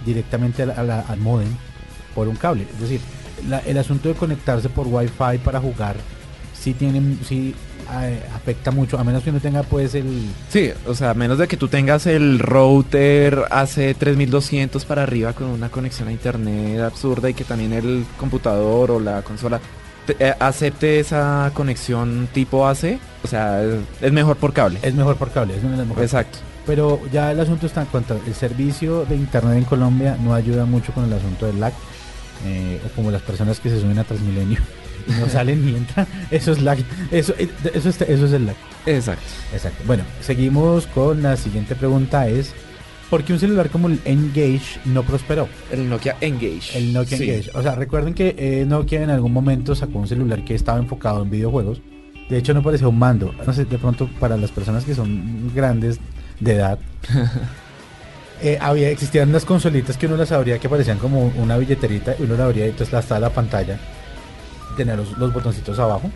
directamente 0.04 0.62
a 0.62 1.04
al 1.08 1.20
modem 1.20 1.54
por 2.14 2.28
un 2.28 2.37
cable. 2.37 2.66
Es 2.73 2.80
decir, 2.80 3.00
el 3.66 3.78
asunto 3.78 4.08
de 4.08 4.14
conectarse 4.14 4.68
por 4.68 4.87
Wi-Fi 4.87 5.38
para 5.44 5.61
jugar 5.61 5.97
sí 6.52 6.75
tiene, 6.75 7.16
sí 7.25 7.54
eh, 7.54 7.67
afecta 7.88 8.71
mucho, 8.71 8.99
a 8.99 9.04
menos 9.04 9.23
que 9.23 9.33
no 9.33 9.40
tenga 9.40 9.62
pues 9.62 9.95
el 9.95 10.28
Sí, 10.50 10.71
o 10.87 10.95
sea, 10.95 11.11
a 11.11 11.14
menos 11.14 11.38
de 11.38 11.49
que 11.49 11.57
tú 11.57 11.68
tengas 11.68 12.07
el 12.07 12.38
router 12.38 13.45
AC 13.50 13.95
3200 13.99 14.85
para 14.85 15.02
arriba 15.02 15.33
con 15.33 15.47
una 15.49 15.68
conexión 15.71 16.09
a 16.09 16.12
internet 16.12 16.80
absurda 16.80 17.30
y 17.30 17.35
que 17.35 17.45
también 17.45 17.73
el 17.73 18.04
computador 18.18 18.90
o 18.90 19.00
la 19.00 19.23
consola 19.23 19.61
te- 20.07 20.16
eh, 20.18 20.35
acepte 20.38 21.00
esa 21.00 21.50
conexión 21.54 22.28
tipo 22.33 22.66
AC, 22.66 22.99
o 23.25 23.26
sea, 23.28 23.62
es, 23.62 23.75
es 24.00 24.12
mejor 24.12 24.37
por 24.37 24.52
cable. 24.52 24.78
es 24.83 24.95
mejor 24.95 25.16
por 25.16 25.30
cable, 25.30 25.57
es 25.57 25.62
una 25.62 25.73
de 25.73 25.78
las 25.78 25.87
mejores. 25.87 26.12
Exacto. 26.12 26.38
Pero 26.66 27.00
ya 27.11 27.33
el 27.33 27.40
asunto 27.40 27.66
está 27.66 27.80
en 27.80 27.87
cuanto 27.87 28.21
el 28.26 28.35
servicio 28.35 29.07
de 29.07 29.16
internet 29.16 29.57
en 29.57 29.64
Colombia 29.64 30.16
no 30.23 30.35
ayuda 30.35 30.66
mucho 30.66 30.92
con 30.92 31.04
el 31.04 31.12
asunto 31.14 31.47
del 31.47 31.59
lag. 31.61 31.73
eh, 32.47 32.80
o 32.87 32.88
como 32.95 33.11
las 33.11 33.23
personas 33.23 33.59
que 33.59 33.68
se 33.68 33.80
suben 33.80 33.99
a 33.99 34.04
Transmilenio 34.04 34.61
y 35.08 35.20
no 35.20 35.28
salen 35.28 35.64
ni 35.64 35.74
entran. 35.76 36.06
Eso 36.30 36.52
es 36.52 36.60
lag. 36.62 36.78
Eso, 37.10 37.34
eh, 37.38 37.48
eso, 37.74 37.88
es, 37.88 38.00
eso 38.02 38.26
es 38.26 38.32
el 38.32 38.46
lag. 38.46 38.56
Exacto. 38.86 39.24
Exacto. 39.52 39.82
Bueno, 39.86 40.04
seguimos 40.20 40.86
con 40.86 41.22
la 41.22 41.36
siguiente 41.36 41.74
pregunta 41.74 42.28
es 42.28 42.54
¿por 43.10 43.24
qué 43.24 43.32
un 43.32 43.38
celular 43.38 43.70
como 43.70 43.88
el 43.88 44.00
Engage 44.04 44.80
no 44.84 45.02
prosperó? 45.02 45.48
El 45.72 45.88
Nokia 45.88 46.16
Engage. 46.20 46.76
El 46.76 46.92
Nokia 46.92 47.18
Sí. 47.18 47.30
Engage. 47.30 47.50
O 47.54 47.62
sea, 47.62 47.74
recuerden 47.74 48.14
que 48.14 48.34
eh, 48.38 48.64
Nokia 48.66 49.02
en 49.02 49.10
algún 49.10 49.32
momento 49.32 49.74
sacó 49.74 49.98
un 49.98 50.08
celular 50.08 50.44
que 50.44 50.54
estaba 50.54 50.78
enfocado 50.78 51.22
en 51.22 51.30
videojuegos. 51.30 51.80
De 52.28 52.36
hecho, 52.36 52.52
no 52.52 52.62
parecía 52.62 52.88
un 52.88 52.98
mando. 52.98 53.34
No 53.46 53.52
sé, 53.52 53.64
de 53.64 53.78
pronto 53.78 54.08
para 54.20 54.36
las 54.36 54.50
personas 54.50 54.84
que 54.84 54.94
son 54.94 55.50
grandes 55.54 55.98
de 56.40 56.52
edad, 56.52 56.78
eh, 58.42 58.58
había 58.60 58.90
existían 58.90 59.30
unas 59.30 59.44
consolitas 59.44 59.96
que 59.96 60.06
uno 60.06 60.16
las 60.16 60.30
abría 60.30 60.58
que 60.58 60.68
parecían 60.68 60.98
como 60.98 61.32
una 61.36 61.56
billeterita 61.56 62.14
y 62.18 62.22
uno 62.22 62.36
la 62.36 62.44
abría 62.44 62.66
y 62.66 62.70
entonces 62.70 62.92
la 62.92 63.00
estaba 63.00 63.20
la 63.20 63.30
pantalla. 63.30 63.78
Tenía 64.78 64.97
los, 64.97 65.16
los 65.18 65.32
botoncitos 65.32 65.78
abajo. 65.78 66.11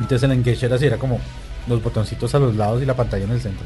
Entonces 0.00 0.22
el 0.24 0.32
Engage 0.32 0.66
era 0.66 0.74
así, 0.76 0.86
era 0.86 0.96
como 0.96 1.20
los 1.68 1.80
botoncitos 1.82 2.34
a 2.34 2.38
los 2.40 2.56
lados 2.56 2.82
y 2.82 2.86
la 2.86 2.94
pantalla 2.94 3.24
en 3.24 3.30
el 3.30 3.40
centro. 3.40 3.64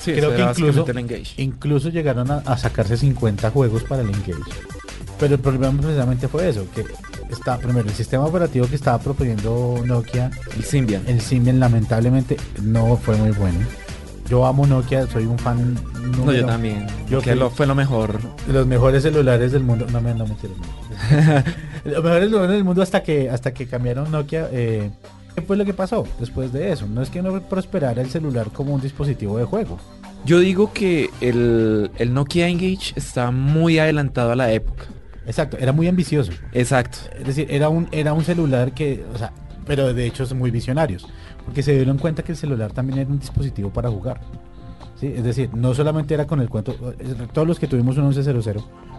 Sí, 0.00 0.12
Creo 0.12 0.34
que 0.34 0.40
incluso- 0.42 0.84
básicamente 0.84 0.90
el 0.92 0.98
Engage. 0.98 1.42
Incluso 1.42 1.88
llegaron 1.90 2.30
a, 2.30 2.38
a 2.38 2.56
sacarse 2.56 2.96
50 2.96 3.50
juegos 3.50 3.84
para 3.84 4.02
el 4.02 4.08
Engage. 4.08 4.34
Pero 5.20 5.34
el 5.34 5.40
problema 5.40 5.78
precisamente 5.80 6.26
fue 6.28 6.48
eso, 6.48 6.66
que 6.74 6.84
está 7.30 7.58
primero 7.58 7.86
el 7.88 7.94
sistema 7.94 8.24
operativo 8.24 8.66
que 8.66 8.74
estaba 8.76 8.98
proponiendo 8.98 9.82
Nokia, 9.84 10.30
El 10.56 10.64
Symbian. 10.64 11.02
el 11.06 11.20
Symbian 11.20 11.60
lamentablemente 11.60 12.38
no 12.62 12.96
fue 12.96 13.16
muy 13.16 13.30
bueno. 13.32 13.58
Yo 14.28 14.46
amo 14.46 14.66
Nokia, 14.66 15.06
soy 15.08 15.26
un 15.26 15.38
fan 15.38 15.74
No, 16.24 16.32
yo 16.32 16.46
también. 16.46 16.86
Yo 17.10 17.20
que 17.20 17.32
fui- 17.32 17.38
lo, 17.38 17.50
fue 17.50 17.66
lo 17.66 17.74
mejor. 17.74 18.18
de 18.46 18.52
los 18.54 18.66
mejores 18.66 19.02
celulares 19.02 19.52
del 19.52 19.62
mundo. 19.64 19.86
No 19.92 20.00
me 20.00 20.14
no 20.14 20.24
mentiras. 20.26 20.56
los 21.84 22.02
mejores 22.02 22.24
celulares 22.24 22.50
del 22.50 22.64
mundo 22.64 22.82
hasta 22.82 23.02
que 23.02 23.30
hasta 23.30 23.52
que 23.52 23.66
cambiaron 23.66 24.10
Nokia. 24.10 24.48
Eh, 24.52 24.90
¿Qué 25.34 25.42
fue 25.42 25.56
lo 25.56 25.64
que 25.64 25.74
pasó 25.74 26.06
después 26.18 26.52
de 26.52 26.72
eso? 26.72 26.86
No 26.86 27.02
es 27.02 27.10
que 27.10 27.22
no 27.22 27.40
prosperara 27.42 28.02
el 28.02 28.10
celular 28.10 28.50
como 28.52 28.74
un 28.74 28.80
dispositivo 28.80 29.38
de 29.38 29.44
juego. 29.44 29.78
Yo 30.24 30.38
digo 30.38 30.72
que 30.72 31.08
el, 31.20 31.90
el 31.96 32.12
Nokia 32.12 32.48
Engage 32.48 32.92
está 32.96 33.30
muy 33.30 33.78
adelantado 33.78 34.32
a 34.32 34.36
la 34.36 34.52
época. 34.52 34.86
Exacto, 35.26 35.56
era 35.58 35.72
muy 35.72 35.86
ambicioso. 35.86 36.32
Exacto. 36.52 36.98
Es 37.18 37.26
decir, 37.26 37.46
era 37.48 37.68
un, 37.68 37.88
era 37.92 38.12
un 38.12 38.24
celular 38.24 38.72
que, 38.72 39.04
o 39.14 39.18
sea, 39.18 39.32
pero 39.66 39.94
de 39.94 40.06
hecho 40.06 40.26
son 40.26 40.38
muy 40.38 40.50
visionarios, 40.50 41.06
porque 41.44 41.62
se 41.62 41.72
dieron 41.74 41.98
cuenta 41.98 42.22
que 42.22 42.32
el 42.32 42.38
celular 42.38 42.72
también 42.72 42.98
era 42.98 43.10
un 43.10 43.20
dispositivo 43.20 43.70
para 43.70 43.88
jugar. 43.88 44.20
¿sí? 44.98 45.12
Es 45.16 45.22
decir, 45.22 45.50
no 45.54 45.74
solamente 45.74 46.14
era 46.14 46.26
con 46.26 46.40
el 46.40 46.48
cuento, 46.48 46.94
eh, 46.98 47.14
todos 47.32 47.46
los 47.46 47.58
que 47.58 47.66
tuvimos 47.66 47.96
un 47.96 48.08
1100 48.08 48.36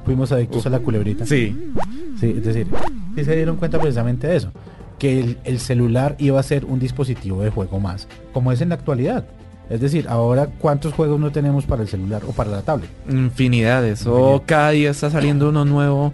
fuimos 0.06 0.32
adictos 0.32 0.66
a 0.66 0.70
la 0.70 0.80
culebrita. 0.80 1.26
Sí. 1.26 1.56
Sí, 2.20 2.36
es 2.38 2.44
decir, 2.44 2.68
sí 3.16 3.24
se 3.24 3.36
dieron 3.36 3.58
cuenta 3.58 3.80
precisamente 3.80 4.28
de 4.28 4.36
eso, 4.36 4.52
que 5.00 5.20
el, 5.20 5.38
el 5.44 5.60
celular 5.60 6.16
iba 6.20 6.40
a 6.40 6.44
ser 6.44 6.66
un 6.66 6.80
dispositivo 6.80 7.42
de 7.42 7.50
juego 7.50 7.80
más, 7.80 8.08
como 8.34 8.52
es 8.52 8.62
en 8.62 8.70
la 8.70 8.76
actualidad. 8.76 9.26
Es 9.70 9.80
decir, 9.80 10.08
ahora 10.10 10.48
cuántos 10.60 10.94
juegos 10.94 11.18
no 11.20 11.32
tenemos 11.32 11.66
para 11.66 11.82
el 11.82 11.88
celular 11.88 12.24
o 12.28 12.34
para 12.34 12.52
la 12.52 12.62
tablet. 12.62 12.90
Infinidades. 13.10 14.06
O 14.06 14.44
cada 14.46 14.72
día 14.72 14.92
está 14.92 15.10
saliendo 15.10 15.48
uno 15.48 15.64
nuevo 15.64 16.12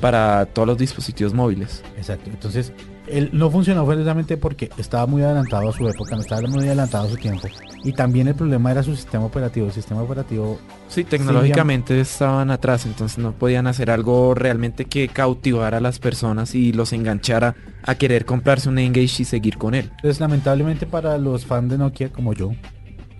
para 0.00 0.44
todos 0.46 0.66
los 0.66 0.76
dispositivos 0.76 1.32
móviles. 1.32 1.84
Exacto. 1.96 2.30
Entonces, 2.30 2.72
él 3.08 3.30
no 3.32 3.50
funcionó 3.50 3.86
precisamente 3.86 4.36
porque 4.36 4.70
estaba 4.78 5.06
muy 5.06 5.22
adelantado 5.22 5.68
a 5.68 5.72
su 5.72 5.88
época, 5.88 6.14
no 6.14 6.20
estaba 6.20 6.42
muy 6.42 6.64
adelantado 6.64 7.06
a 7.06 7.10
su 7.10 7.16
tiempo. 7.16 7.48
Y 7.84 7.92
también 7.92 8.28
el 8.28 8.34
problema 8.34 8.70
era 8.70 8.82
su 8.82 8.96
sistema 8.96 9.24
operativo. 9.24 9.66
El 9.66 9.72
sistema 9.72 10.02
operativo, 10.02 10.58
Sí, 10.88 11.04
tecnológicamente 11.04 12.00
estaban 12.00 12.50
atrás, 12.50 12.86
entonces 12.86 13.18
no 13.18 13.32
podían 13.32 13.66
hacer 13.66 13.90
algo 13.90 14.34
realmente 14.34 14.86
que 14.86 15.08
cautivara 15.08 15.78
a 15.78 15.80
las 15.80 15.98
personas 15.98 16.54
y 16.54 16.72
los 16.72 16.92
enganchara 16.92 17.54
a 17.82 17.94
querer 17.94 18.24
comprarse 18.24 18.68
un 18.68 18.78
Engage 18.78 19.22
y 19.22 19.24
seguir 19.24 19.58
con 19.58 19.74
él. 19.74 19.90
pues 20.02 20.20
lamentablemente 20.20 20.86
para 20.86 21.18
los 21.18 21.46
fans 21.46 21.70
de 21.70 21.78
Nokia 21.78 22.10
como 22.10 22.32
yo, 22.32 22.52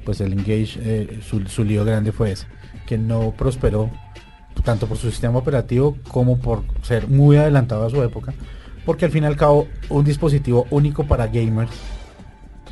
pues 0.05 0.21
el 0.21 0.33
Engage, 0.33 0.79
eh, 0.81 1.21
su, 1.29 1.47
su 1.47 1.65
lío 1.65 1.85
grande 1.85 2.13
fue 2.13 2.33
ese, 2.33 2.47
que 2.87 2.99
no 2.99 3.33
prosperó 3.37 3.91
tanto 4.65 4.87
por 4.87 4.97
su 4.97 5.11
sistema 5.11 5.39
operativo 5.39 5.97
como 6.09 6.39
por 6.39 6.63
ser 6.83 7.09
muy 7.09 7.37
adelantado 7.37 7.87
a 7.87 7.91
su 7.91 8.03
época. 8.03 8.35
Porque 8.87 9.05
al 9.05 9.11
fin 9.11 9.25
y 9.25 9.27
al 9.27 9.37
cabo, 9.37 9.69
un 9.91 10.05
dispositivo 10.05 10.67
único 10.71 11.05
para 11.05 11.27
gamers, 11.27 11.73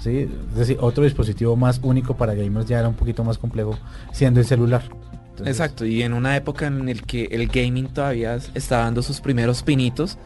¿sí? 0.00 0.30
es 0.50 0.56
decir, 0.56 0.78
otro 0.80 1.04
dispositivo 1.04 1.56
más 1.56 1.80
único 1.82 2.16
para 2.16 2.34
gamers 2.34 2.66
ya 2.66 2.78
era 2.78 2.88
un 2.88 2.94
poquito 2.94 3.24
más 3.24 3.36
complejo, 3.36 3.76
siendo 4.12 4.40
el 4.40 4.46
celular. 4.46 4.82
Entonces, 5.30 5.48
Exacto, 5.48 5.84
y 5.84 6.02
en 6.02 6.12
una 6.12 6.36
época 6.36 6.68
en 6.68 6.88
el 6.88 7.02
que 7.02 7.24
el 7.24 7.48
gaming 7.48 7.88
todavía 7.88 8.38
estaba 8.54 8.84
dando 8.84 9.02
sus 9.02 9.20
primeros 9.20 9.64
pinitos, 9.64 10.16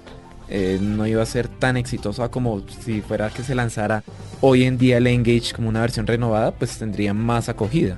eh, 0.50 0.78
no 0.80 1.06
iba 1.06 1.22
a 1.22 1.26
ser 1.26 1.48
tan 1.48 1.76
exitoso 1.76 2.22
a 2.22 2.30
como 2.30 2.62
si 2.80 3.00
fuera 3.02 3.30
que 3.30 3.42
se 3.42 3.54
lanzara 3.54 4.02
hoy 4.40 4.64
en 4.64 4.78
día 4.78 4.98
el 4.98 5.06
Engage 5.06 5.52
como 5.54 5.68
una 5.68 5.80
versión 5.80 6.06
renovada, 6.06 6.52
pues 6.52 6.78
tendría 6.78 7.14
más 7.14 7.48
acogida. 7.48 7.96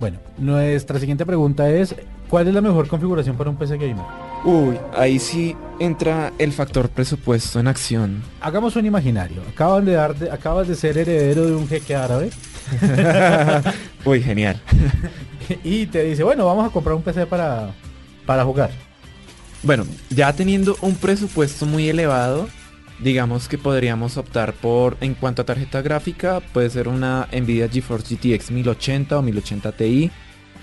Bueno, 0.00 0.18
nuestra 0.38 0.98
siguiente 0.98 1.24
pregunta 1.24 1.70
es, 1.70 1.94
¿cuál 2.28 2.48
es 2.48 2.54
la 2.54 2.60
mejor 2.60 2.88
configuración 2.88 3.36
para 3.36 3.50
un 3.50 3.56
PC 3.56 3.76
gamer? 3.78 4.04
Uy, 4.44 4.76
ahí 4.96 5.18
sí 5.18 5.56
entra 5.78 6.32
el 6.38 6.52
factor 6.52 6.88
presupuesto 6.88 7.60
en 7.60 7.68
acción. 7.68 8.22
Hagamos 8.40 8.74
un 8.76 8.86
imaginario. 8.86 9.40
Acaban 9.52 9.84
de 9.84 9.92
dar, 9.92 10.16
de- 10.16 10.30
acabas 10.30 10.66
de 10.68 10.74
ser 10.74 10.98
heredero 10.98 11.46
de 11.46 11.54
un 11.54 11.68
jeque 11.68 11.94
árabe 11.94 12.30
Uy, 14.04 14.22
genial. 14.22 14.60
y 15.64 15.86
te 15.86 16.02
dice, 16.04 16.24
bueno, 16.24 16.44
vamos 16.46 16.66
a 16.68 16.70
comprar 16.72 16.94
un 16.96 17.02
PC 17.02 17.26
para, 17.26 17.72
para 18.26 18.44
jugar. 18.44 18.70
Bueno, 19.62 19.84
ya 20.10 20.32
teniendo 20.32 20.76
un 20.80 20.96
presupuesto 20.96 21.66
muy 21.66 21.88
elevado, 21.88 22.48
digamos 22.98 23.46
que 23.48 23.58
podríamos 23.58 24.16
optar 24.16 24.54
por, 24.54 24.96
en 25.00 25.14
cuanto 25.14 25.42
a 25.42 25.44
tarjeta 25.46 25.82
gráfica, 25.82 26.40
puede 26.52 26.68
ser 26.70 26.88
una 26.88 27.28
Nvidia 27.32 27.68
GeForce 27.68 28.16
GTX 28.16 28.50
1080 28.50 29.18
o 29.18 29.22
1080 29.22 29.72
Ti. 29.72 30.10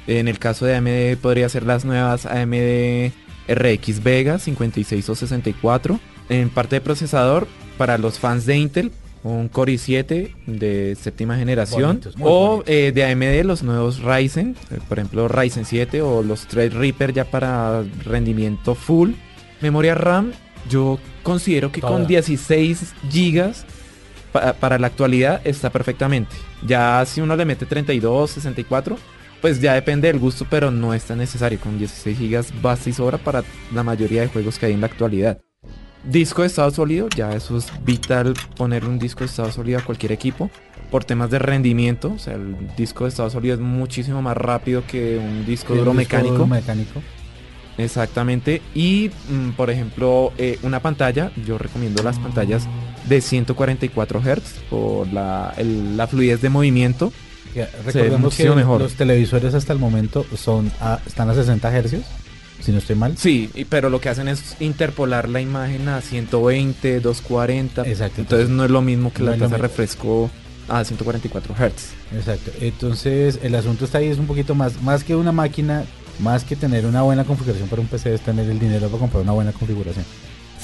En 0.08 0.28
el 0.28 0.38
caso 0.40 0.66
de 0.66 0.76
AMD 0.76 1.22
podría 1.22 1.48
ser 1.50 1.64
las 1.64 1.86
nuevas 1.86 2.26
AMD 2.26 3.12
RX 3.54 4.04
Vega 4.04 4.40
56 4.40 5.10
o 5.10 5.16
64. 5.16 6.00
En 6.30 6.50
parte 6.50 6.76
de 6.76 6.82
procesador, 6.82 7.48
para 7.78 7.98
los 7.98 8.20
fans 8.20 8.46
de 8.46 8.56
Intel, 8.58 8.92
un 9.24 9.50
Core 9.50 9.74
i7 9.74 10.34
de 10.46 10.96
séptima 10.96 11.36
generación 11.38 12.00
Bonitos, 12.02 12.16
o 12.22 12.64
eh, 12.68 12.92
de 12.94 13.04
AMD 13.04 13.44
los 13.46 13.64
nuevos 13.64 14.00
Ryzen, 14.02 14.56
eh, 14.72 14.80
por 14.88 15.00
ejemplo 15.00 15.28
Ryzen 15.28 15.66
7 15.66 16.02
o 16.02 16.22
los 16.24 16.48
Threadripper 16.48 17.14
ya 17.14 17.26
para 17.26 17.84
rendimiento 18.06 18.76
full. 18.76 19.12
Memoria 19.62 19.96
RAM, 19.96 20.32
yo 20.70 21.00
considero 21.24 21.72
que 21.72 21.82
Toda. 21.82 21.94
con 21.94 22.08
16 22.08 22.94
gigas 23.12 23.66
pa- 24.32 24.54
para 24.54 24.80
la 24.80 24.88
actualidad 24.88 25.42
está 25.44 25.70
perfectamente. 25.70 26.36
Ya 26.66 27.04
si 27.06 27.20
uno 27.22 27.36
le 27.36 27.44
mete 27.46 27.66
32, 27.66 28.32
64, 28.32 28.98
pues 29.42 29.60
ya 29.62 29.74
depende 29.74 30.08
del 30.08 30.20
gusto, 30.20 30.46
pero 30.50 30.72
no 30.72 30.94
es 30.94 31.04
tan 31.04 31.18
necesario. 31.20 31.60
Con 31.60 31.78
16 31.78 32.18
gigas 32.18 32.54
basta 32.62 32.90
y 32.90 32.94
sobra 32.94 33.18
para 33.18 33.44
la 33.74 33.84
mayoría 33.84 34.22
de 34.22 34.28
juegos 34.28 34.58
que 34.60 34.66
hay 34.68 34.74
en 34.74 34.82
la 34.82 34.88
actualidad. 34.88 35.40
Disco 36.04 36.42
de 36.44 36.48
estado 36.48 36.72
sólido, 36.72 37.10
ya 37.16 37.34
eso 37.34 37.58
es 37.58 37.68
vital 37.84 38.34
poner 38.56 38.86
un 38.86 38.98
disco 39.00 39.20
de 39.20 39.26
estado 39.26 39.52
sólido 39.52 39.80
a 39.80 39.82
cualquier 39.84 40.12
equipo. 40.14 40.50
Por 40.90 41.04
temas 41.04 41.30
de 41.30 41.38
rendimiento, 41.40 42.14
o 42.14 42.18
sea, 42.20 42.34
el 42.36 42.56
disco 42.78 43.04
de 43.04 43.10
estado 43.10 43.30
sólido 43.30 43.56
es 43.56 43.60
muchísimo 43.62 44.22
más 44.22 44.36
rápido 44.36 44.84
que 44.88 45.18
un 45.18 45.46
disco 45.46 45.74
duro 45.76 45.92
disco 45.92 45.94
mecánico. 45.94 46.34
duro 46.34 46.48
mecánico. 46.48 47.02
Exactamente. 47.78 48.62
Y 48.76 49.12
mm, 49.30 49.50
por 49.52 49.70
ejemplo, 49.70 50.34
eh, 50.38 50.58
una 50.64 50.80
pantalla, 50.82 51.32
yo 51.46 51.58
recomiendo 51.58 52.04
las 52.04 52.18
pantallas 52.20 52.68
de 53.08 53.22
144 53.22 54.22
Hz 54.22 54.60
por 54.70 55.08
la, 55.14 55.54
el- 55.58 55.96
la 55.96 56.08
fluidez 56.08 56.42
de 56.42 56.50
movimiento. 56.50 57.14
Que 57.54 57.66
Recordemos 57.86 58.36
que 58.36 58.50
mejor. 58.52 58.82
los 58.82 58.94
televisores 58.94 59.54
hasta 59.54 59.74
el 59.74 59.80
momento 59.80 60.26
son 60.38 60.72
a- 60.80 61.00
están 61.06 61.30
a 61.30 61.34
60 61.34 61.76
hercios, 61.76 62.04
si 62.62 62.72
no 62.72 62.78
estoy 62.78 62.96
mal. 62.96 63.18
Sí, 63.18 63.50
pero 63.70 63.90
lo 63.90 64.00
que 64.02 64.10
hacen 64.10 64.28
es 64.28 64.56
interpolar 64.60 65.30
la 65.30 65.42
imagen 65.42 65.88
a 65.90 66.02
120, 66.02 67.00
240. 67.00 67.84
Exacto. 67.88 68.22
Entonces 68.22 68.50
no 68.50 68.66
es 68.66 68.72
lo 68.72 68.82
mismo 68.82 69.12
que 69.14 69.24
no 69.24 69.32
la 69.32 69.38
tasa 69.38 69.58
refresco 69.58 70.30
a 70.68 70.84
144 70.84 71.56
Hz. 71.56 72.16
Exacto. 72.16 72.52
Entonces, 72.62 73.40
el 73.42 73.56
asunto 73.56 73.86
está 73.86 73.98
ahí, 73.98 74.08
es 74.08 74.20
un 74.20 74.28
poquito 74.28 74.54
más, 74.56 74.82
más 74.84 75.04
que 75.04 75.16
una 75.16 75.32
máquina, 75.32 75.86
más 76.20 76.44
que 76.44 76.56
tener 76.56 76.86
una 76.86 77.02
buena 77.02 77.24
configuración 77.24 77.68
para 77.70 77.82
un 77.82 77.88
PC, 77.88 78.14
es 78.14 78.22
tener 78.22 78.48
el 78.50 78.60
dinero 78.60 78.88
para 78.90 79.00
comprar 79.00 79.24
una 79.24 79.32
buena 79.32 79.52
configuración. 79.54 80.06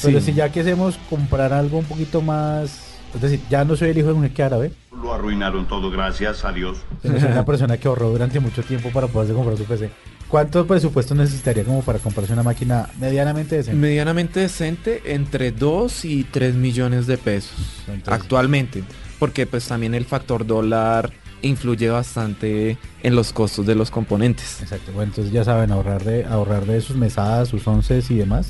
Pero 0.04 0.20
Sí. 0.20 0.26
si 0.28 0.34
ya 0.34 0.52
queremos 0.52 1.00
comprar 1.10 1.54
algo 1.54 1.78
un 1.80 1.86
poquito 1.86 2.22
más, 2.22 2.95
es 3.16 3.22
decir, 3.22 3.40
ya 3.50 3.64
no 3.66 3.76
soy 3.76 3.90
el 3.90 3.98
hijo 3.98 4.08
de 4.10 4.14
un 4.14 4.24
jeque 4.24 4.44
árabe, 4.44 4.72
Lo 4.92 5.14
arruinaron 5.14 5.68
todo, 5.68 5.90
gracias 5.92 6.46
a 6.46 6.52
Dios. 6.52 6.78
sino 7.02 7.20
soy 7.20 7.32
una 7.32 7.46
persona 7.46 7.78
que 7.78 7.88
ahorró 7.88 8.10
durante 8.10 8.40
mucho 8.40 8.64
tiempo 8.64 8.90
para 8.92 9.08
poderse 9.08 9.34
comprar 9.34 9.58
su 9.58 9.64
PC. 9.66 9.90
¿Cuánto 10.28 10.66
presupuesto 10.66 11.14
necesitaría 11.16 11.64
como 11.64 11.82
para 11.84 12.00
comprarse 12.00 12.34
una 12.34 12.42
máquina 12.44 12.90
medianamente 13.00 13.58
decente? 13.58 13.80
Medianamente 13.80 14.40
decente, 14.40 15.02
entre 15.14 15.52
2 15.52 16.06
y 16.06 16.24
3 16.24 16.56
millones 16.56 17.06
de 17.08 17.18
pesos 17.18 17.54
Entonces- 17.88 18.08
actualmente. 18.14 18.84
Porque 19.20 19.46
pues 19.46 19.68
también 19.68 19.94
el 19.94 20.04
factor 20.06 20.46
dólar 20.46 21.12
influye 21.42 21.90
bastante 21.90 22.78
en 23.04 23.16
los 23.16 23.32
costos 23.34 23.66
de 23.68 23.76
los 23.76 23.92
componentes. 23.92 24.62
Exacto, 24.64 24.92
bueno, 24.94 25.12
entonces 25.12 25.32
ya 25.32 25.44
saben, 25.44 25.72
ahorrar 25.72 26.04
de, 26.04 26.26
ahorrar 26.26 26.66
de 26.66 26.82
sus 26.82 26.96
mesadas, 26.98 27.48
sus 27.50 27.66
once 27.68 28.02
y 28.10 28.16
demás, 28.16 28.50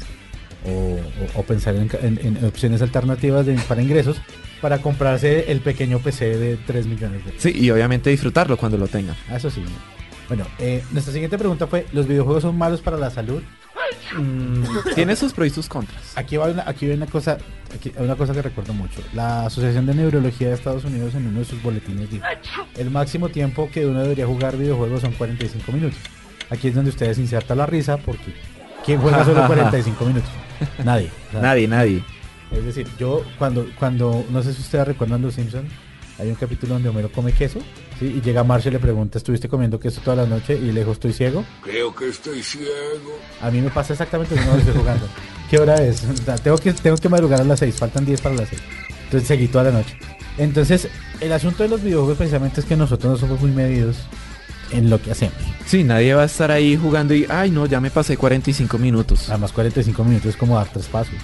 o, 0.65 0.69
o- 0.69 1.39
o 1.39 1.43
pensar 1.43 1.75
en- 1.75 1.89
en 2.23 2.45
opciones 2.45 2.81
alternativas 2.81 3.45
de- 3.45 3.55
para 3.67 3.81
ingresos, 3.81 4.17
para 4.61 4.79
comprarse 4.79 5.51
el 5.51 5.61
pequeño 5.61 5.99
PC 5.99 6.37
de 6.37 6.57
3 6.57 6.85
millones 6.87 7.23
de 7.25 7.31
pesos. 7.31 7.41
Sí, 7.43 7.53
y 7.55 7.69
obviamente 7.71 8.09
disfrutarlo 8.09 8.57
cuando 8.57 8.77
lo 8.77 8.87
tengan. 8.87 9.15
Ah, 9.29 9.35
Eso 9.37 9.49
sí. 9.49 9.63
Bueno, 10.27 10.45
eh, 10.57 10.83
nuestra 10.91 11.13
siguiente 11.13 11.37
pregunta 11.37 11.67
fue, 11.67 11.85
¿los 11.93 12.07
videojuegos 12.07 12.41
son 12.43 12.57
malos 12.57 12.81
para 12.81 12.97
la 12.97 13.11
salud? 13.11 13.43
Mm, 14.17 14.63
tiene 14.95 15.15
sus 15.15 15.33
pros 15.33 15.47
y 15.47 15.49
sus 15.51 15.67
contras. 15.67 16.17
Aquí 16.17 16.37
va 16.37 16.45
una, 16.47 16.63
aquí 16.67 16.87
va 16.87 16.95
una 16.95 17.05
cosa, 17.05 17.37
aquí 17.73 17.91
hay 17.97 18.03
una 18.03 18.15
cosa 18.15 18.33
que 18.33 18.41
recuerdo 18.41 18.73
mucho. 18.73 19.01
La 19.13 19.45
Asociación 19.45 19.85
de 19.85 19.93
Neurología 19.93 20.47
de 20.49 20.55
Estados 20.55 20.83
Unidos 20.85 21.13
en 21.15 21.27
uno 21.27 21.39
de 21.39 21.45
sus 21.45 21.61
boletines 21.61 22.09
dijo, 22.09 22.25
el 22.77 22.89
máximo 22.89 23.29
tiempo 23.29 23.69
que 23.71 23.85
uno 23.85 24.01
debería 24.01 24.25
jugar 24.25 24.57
videojuegos 24.57 25.01
son 25.01 25.11
45 25.13 25.71
minutos. 25.71 25.99
Aquí 26.49 26.69
es 26.69 26.75
donde 26.75 26.89
ustedes 26.89 27.17
insertan 27.19 27.57
la 27.57 27.65
risa 27.65 27.97
porque 27.97 28.33
¿quién 28.85 28.99
juega 29.01 29.23
solo 29.25 29.45
45 29.45 30.05
minutos? 30.05 30.29
Nadie. 30.83 31.09
O 31.29 31.31
sea, 31.33 31.41
Nadie, 31.41 31.67
nadie. 31.67 32.03
Es 32.55 32.65
decir, 32.65 32.87
yo 32.97 33.23
cuando, 33.37 33.67
cuando, 33.77 34.25
no 34.29 34.41
sé 34.41 34.53
si 34.53 34.61
ustedes 34.61 34.87
recuerdan 34.87 35.21
Los 35.21 35.35
Simpsons, 35.35 35.69
hay 36.17 36.29
un 36.29 36.35
capítulo 36.35 36.75
donde 36.75 36.89
Homero 36.89 37.11
come 37.11 37.33
queso, 37.33 37.59
¿sí? 37.99 38.05
y 38.17 38.21
llega 38.21 38.43
Marcia 38.43 38.69
y 38.69 38.73
le 38.73 38.79
pregunta, 38.79 39.17
¿estuviste 39.17 39.49
comiendo 39.49 39.79
queso 39.79 39.99
toda 40.01 40.15
la 40.17 40.25
noche? 40.25 40.55
Y 40.55 40.71
le 40.71 40.79
dijo, 40.81 40.93
estoy 40.93 41.11
ciego. 41.11 41.43
Creo 41.61 41.93
que 41.93 42.07
estoy 42.07 42.41
ciego. 42.41 43.19
A 43.41 43.51
mí 43.51 43.59
me 43.59 43.69
pasa 43.69 43.93
exactamente 43.93 44.35
lo 44.35 44.41
mismo 44.41 44.57
estoy 44.57 44.73
jugando. 44.73 45.07
¿Qué 45.49 45.59
hora 45.59 45.75
es? 45.83 46.03
O 46.03 46.15
sea, 46.15 46.35
tengo, 46.37 46.57
que, 46.57 46.71
tengo 46.73 46.97
que 46.97 47.09
madrugar 47.09 47.41
a 47.41 47.43
las 47.43 47.59
6, 47.59 47.75
faltan 47.75 48.05
10 48.05 48.21
para 48.21 48.35
las 48.35 48.49
6. 48.49 48.61
Entonces 49.05 49.27
seguí 49.27 49.47
toda 49.47 49.65
la 49.65 49.71
noche. 49.71 49.97
Entonces, 50.37 50.87
el 51.19 51.31
asunto 51.33 51.63
de 51.63 51.69
los 51.69 51.83
videojuegos 51.83 52.17
precisamente 52.17 52.61
es 52.61 52.65
que 52.65 52.75
nosotros 52.75 53.13
no 53.13 53.17
somos 53.17 53.41
muy 53.41 53.51
medidos 53.51 53.97
en 54.71 54.89
lo 54.89 55.01
que 55.01 55.11
hacemos. 55.11 55.37
Sí, 55.65 55.83
nadie 55.83 56.13
va 56.13 56.23
a 56.23 56.25
estar 56.25 56.51
ahí 56.51 56.75
jugando 56.75 57.13
y, 57.13 57.25
ay 57.29 57.51
no, 57.51 57.65
ya 57.65 57.79
me 57.79 57.91
pasé 57.91 58.17
45 58.17 58.77
minutos. 58.77 59.29
Además, 59.29 59.51
45 59.51 60.03
minutos 60.03 60.27
es 60.27 60.37
como 60.37 60.55
dar 60.55 60.67
tres 60.67 60.87
pasos. 60.87 61.15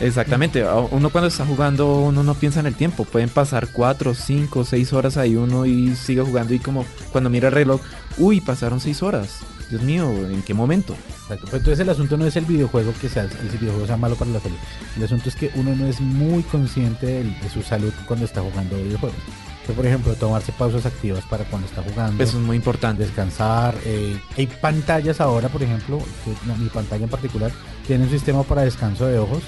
Exactamente, 0.00 0.64
uno 0.90 1.10
cuando 1.10 1.26
está 1.26 1.44
jugando, 1.44 2.00
uno 2.00 2.22
no 2.22 2.34
piensa 2.34 2.60
en 2.60 2.66
el 2.66 2.74
tiempo. 2.74 3.04
Pueden 3.04 3.28
pasar 3.28 3.68
4, 3.72 4.14
5, 4.14 4.64
6 4.64 4.92
horas 4.92 5.16
ahí 5.16 5.34
uno 5.36 5.66
y 5.66 5.94
sigue 5.96 6.22
jugando 6.22 6.54
y 6.54 6.60
como 6.60 6.84
cuando 7.10 7.30
mira 7.30 7.48
el 7.48 7.54
reloj, 7.54 7.80
uy, 8.16 8.40
pasaron 8.40 8.80
6 8.80 9.02
horas. 9.02 9.40
Dios 9.70 9.82
mío, 9.82 10.08
¿en 10.08 10.42
qué 10.42 10.54
momento? 10.54 10.94
Exacto. 11.22 11.44
Pero 11.46 11.58
entonces 11.58 11.80
el 11.80 11.90
asunto 11.90 12.16
no 12.16 12.26
es 12.26 12.36
el 12.36 12.46
videojuego 12.46 12.92
que 13.00 13.08
sea, 13.08 13.24
el 13.24 13.58
videojuego 13.58 13.86
sea 13.86 13.96
malo 13.96 14.14
para 14.16 14.30
la 14.30 14.40
salud. 14.40 14.56
El 14.96 15.04
asunto 15.04 15.28
es 15.28 15.36
que 15.36 15.50
uno 15.56 15.74
no 15.74 15.86
es 15.86 16.00
muy 16.00 16.42
consciente 16.44 17.06
de, 17.06 17.50
su 17.52 17.62
salud 17.62 17.92
cuando 18.06 18.24
está 18.24 18.40
jugando 18.40 18.76
videojuegos. 18.76 19.18
Que, 19.66 19.74
por 19.74 19.84
ejemplo, 19.84 20.14
tomarse 20.14 20.52
pausas 20.52 20.86
activas 20.86 21.24
para 21.26 21.44
cuando 21.44 21.68
está 21.68 21.82
jugando. 21.82 22.22
Eso 22.22 22.38
es 22.38 22.44
muy 22.44 22.56
importante. 22.56 23.02
descansar. 23.02 23.74
eh, 23.84 24.18
hay 24.36 24.46
pantallas 24.46 25.20
ahora, 25.20 25.50
por 25.50 25.62
ejemplo, 25.62 25.98
que 26.24 26.32
no, 26.46 26.56
mi 26.56 26.70
pantalla 26.70 27.04
en 27.04 27.10
particular, 27.10 27.52
tiene 27.86 28.04
un 28.04 28.10
sistema 28.10 28.42
para 28.44 28.62
descanso 28.62 29.04
de 29.04 29.18
ojos. 29.18 29.42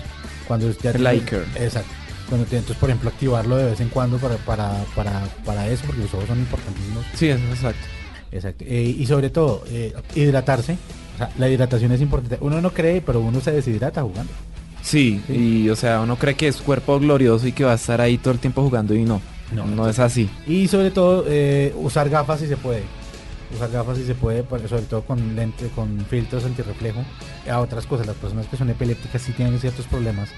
Cuando 0.50 0.68
ya 0.82 0.90
El 0.90 0.96
tiene-. 0.96 1.42
Exacto. 1.64 1.90
Cuando 2.28 2.44
tiene, 2.46 2.58
entonces, 2.60 2.76
por 2.80 2.90
ejemplo, 2.90 3.08
activarlo 3.10 3.56
de 3.56 3.66
vez 3.66 3.80
en 3.80 3.88
cuando 3.88 4.18
para, 4.18 4.34
para, 4.38 4.84
para, 4.96 5.22
para 5.44 5.68
eso, 5.68 5.84
porque 5.86 6.02
los 6.02 6.12
ojos 6.14 6.26
son 6.26 6.40
importantísimos. 6.40 7.04
Sí, 7.14 7.28
eso 7.28 7.44
es 7.44 7.50
exacto. 7.58 7.86
Exacto. 8.32 8.64
Eh, 8.66 8.96
y 8.98 9.06
sobre 9.06 9.30
todo, 9.30 9.62
eh, 9.68 9.94
hidratarse. 10.16 10.76
O 11.14 11.18
sea, 11.18 11.30
la 11.38 11.48
hidratación 11.48 11.92
es 11.92 12.00
importante. 12.00 12.36
Uno 12.40 12.60
no 12.60 12.72
cree, 12.72 13.00
pero 13.00 13.20
uno 13.20 13.40
se 13.40 13.52
deshidrata 13.52 14.02
jugando. 14.02 14.32
Sí, 14.82 15.20
Sí. 15.28 15.34
y 15.34 15.70
o 15.70 15.76
sea, 15.76 16.00
uno 16.00 16.16
cree 16.16 16.34
que 16.34 16.48
es 16.48 16.56
cuerpo 16.56 16.98
glorioso 16.98 17.46
y 17.46 17.52
que 17.52 17.62
va 17.64 17.72
a 17.72 17.76
estar 17.76 18.00
ahí 18.00 18.18
todo 18.18 18.32
el 18.34 18.40
tiempo 18.40 18.62
jugando 18.62 18.92
y 18.94 19.04
no. 19.04 19.20
No. 19.54 19.66
No, 19.66 19.88
es 19.88 19.98
así. 20.00 20.28
Y 20.48 20.66
sobre 20.68 20.90
todo, 20.90 21.24
eh, 21.28 21.72
usar 21.76 22.08
gafas 22.08 22.40
si 22.40 22.46
se 22.48 22.56
puede. 22.56 22.82
Usar 23.54 23.70
gafas 23.70 23.98
si 23.98 24.04
se 24.04 24.14
puede, 24.14 24.44
sobre 24.68 24.82
todo 24.82 25.02
con 25.02 25.34
lente, 25.34 25.68
con 25.74 26.04
filtros 26.06 26.44
antirreflejo. 26.44 27.04
A 27.50 27.60
otras 27.60 27.86
cosas, 27.86 28.06
las 28.06 28.16
personas 28.16 28.46
que 28.46 28.56
son 28.56 28.70
epilépticas 28.70 29.22
sí 29.22 29.32
tienen 29.32 29.58
ciertos 29.58 29.86
problemas 29.86 30.28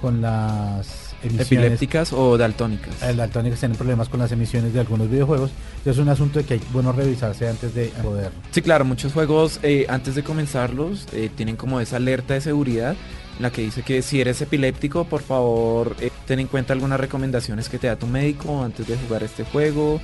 con 0.00 0.20
las 0.20 1.14
emisiones. 1.22 1.46
Epilépticas 1.46 2.12
o 2.12 2.36
daltónicas. 2.36 3.02
El 3.02 3.16
daltónicos 3.16 3.58
tienen 3.58 3.76
problemas 3.76 4.08
con 4.08 4.20
las 4.20 4.32
emisiones 4.32 4.72
de 4.72 4.80
algunos 4.80 5.10
videojuegos. 5.10 5.50
Es 5.84 5.98
un 5.98 6.08
asunto 6.08 6.38
de 6.38 6.44
que 6.44 6.54
hay 6.54 6.60
bueno 6.72 6.92
revisarse 6.92 7.48
antes 7.48 7.74
de 7.74 7.86
poder. 8.02 8.30
Sí, 8.50 8.62
claro, 8.62 8.84
muchos 8.84 9.12
juegos 9.12 9.60
eh, 9.62 9.86
antes 9.88 10.14
de 10.14 10.22
comenzarlos 10.22 11.06
eh, 11.12 11.30
tienen 11.34 11.56
como 11.56 11.80
esa 11.80 11.96
alerta 11.96 12.34
de 12.34 12.40
seguridad 12.40 12.96
la 13.38 13.50
que 13.50 13.62
dice 13.62 13.82
que 13.82 14.02
si 14.02 14.20
eres 14.20 14.40
epiléptico, 14.42 15.04
por 15.04 15.22
favor, 15.22 15.94
eh, 16.00 16.10
ten 16.26 16.40
en 16.40 16.48
cuenta 16.48 16.72
algunas 16.72 16.98
recomendaciones 16.98 17.68
que 17.68 17.78
te 17.78 17.86
da 17.86 17.96
tu 17.96 18.06
médico 18.06 18.64
antes 18.64 18.86
de 18.88 18.96
jugar 18.96 19.22
este 19.22 19.44
juego 19.44 20.00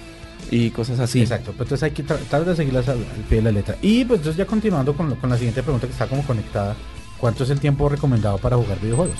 y 0.51 0.70
cosas 0.70 1.01
así. 1.01 1.20
Exacto, 1.23 1.53
pero 1.53 1.64
entonces 1.64 1.83
hay 1.85 1.90
que 1.92 2.03
tratar 2.03 2.44
de 2.44 2.55
seguirlas 2.57 2.88
al, 2.88 2.99
al 2.99 3.25
pie 3.29 3.38
de 3.38 3.42
la 3.42 3.53
letra. 3.53 3.77
Y 3.83 4.05
pues 4.05 4.20
entonces 4.20 4.37
ya 4.38 4.47
continuando 4.47 4.94
con, 4.94 5.09
lo- 5.11 5.16
con 5.16 5.31
la 5.31 5.37
siguiente 5.37 5.62
pregunta 5.62 5.87
que 5.87 5.92
está 5.92 6.07
como 6.07 6.23
conectada. 6.23 6.77
¿Cuánto 7.18 7.44
es 7.44 7.51
el 7.51 7.61
tiempo 7.61 7.88
recomendado 7.88 8.38
para 8.38 8.57
jugar 8.57 8.79
videojuegos? 8.81 9.16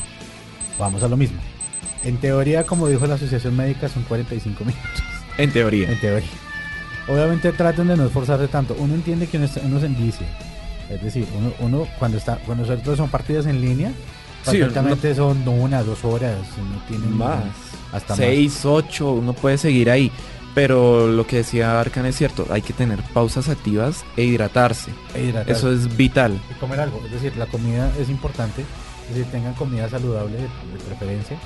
Vamos 0.79 1.03
a 1.03 1.09
lo 1.09 1.17
mismo. 1.17 1.39
En 2.03 2.19
teoría, 2.19 2.65
como 2.65 2.87
dijo 2.89 3.07
la 3.07 3.15
Asociación 3.15 3.57
Médica, 3.57 3.89
son 3.89 4.03
45 4.03 4.65
minutos. 4.65 4.89
En 5.39 5.51
teoría. 5.53 5.91
En 5.91 6.01
teoría. 6.01 6.29
Obviamente 7.09 7.53
traten 7.53 7.87
de 7.89 7.97
no 7.97 8.07
esforzarse 8.07 8.49
tanto. 8.49 8.75
Uno 8.79 8.95
entiende 8.95 9.27
que 9.27 9.37
uno, 9.37 9.47
está- 9.47 9.61
uno 9.65 9.81
se 9.81 9.87
envicia. 9.87 10.27
Es 10.91 11.03
decir, 11.03 11.27
uno, 11.39 11.53
uno 11.61 11.89
cuando 11.99 12.19
está, 12.19 12.37
cuando 12.45 12.65
todo 12.79 12.97
son 12.97 13.09
partidas 13.09 13.47
en 13.47 13.61
línea, 13.61 13.91
Sí, 14.43 14.59
perfectamente 14.59 15.15
son 15.15 15.49
una, 15.49 15.83
dos 15.83 16.05
horas, 16.05 16.37
no 16.59 16.79
tienen 16.87 17.17
Más. 17.17 17.45
hasta 17.93 18.11
más. 18.13 18.19
6, 18.19 18.65
8, 18.67 19.13
uno 19.13 19.33
puede 19.33 19.57
seguir 19.57 19.89
ahí. 19.91 20.13
Pero 20.55 21.09
lo 21.09 21.27
que 21.27 21.39
decía 21.39 21.81
Arcan 21.81 22.07
es 22.07 22.17
cierto, 22.17 22.47
hay 22.51 22.63
que 22.63 22.73
tener 22.73 23.03
pausas 23.13 23.49
activas 23.49 24.05
e 24.17 24.23
hidratarse. 24.23 24.93
E 25.15 25.25
hidratarse. 25.25 25.53
Eso 25.53 25.73
es 25.73 25.97
vital. 25.97 26.41
y 26.51 26.55
comer 26.55 26.81
algo. 26.81 27.03
Es 27.05 27.13
decir, 27.13 27.37
la 27.37 27.47
comida 27.47 27.91
es 27.99 28.09
importante. 28.09 28.65
Es 29.09 29.17
decir, 29.17 29.31
tengan 29.33 29.55
comida 29.55 29.89
saludable 29.89 30.37
de, 30.39 30.49
preferencia. 30.87 31.37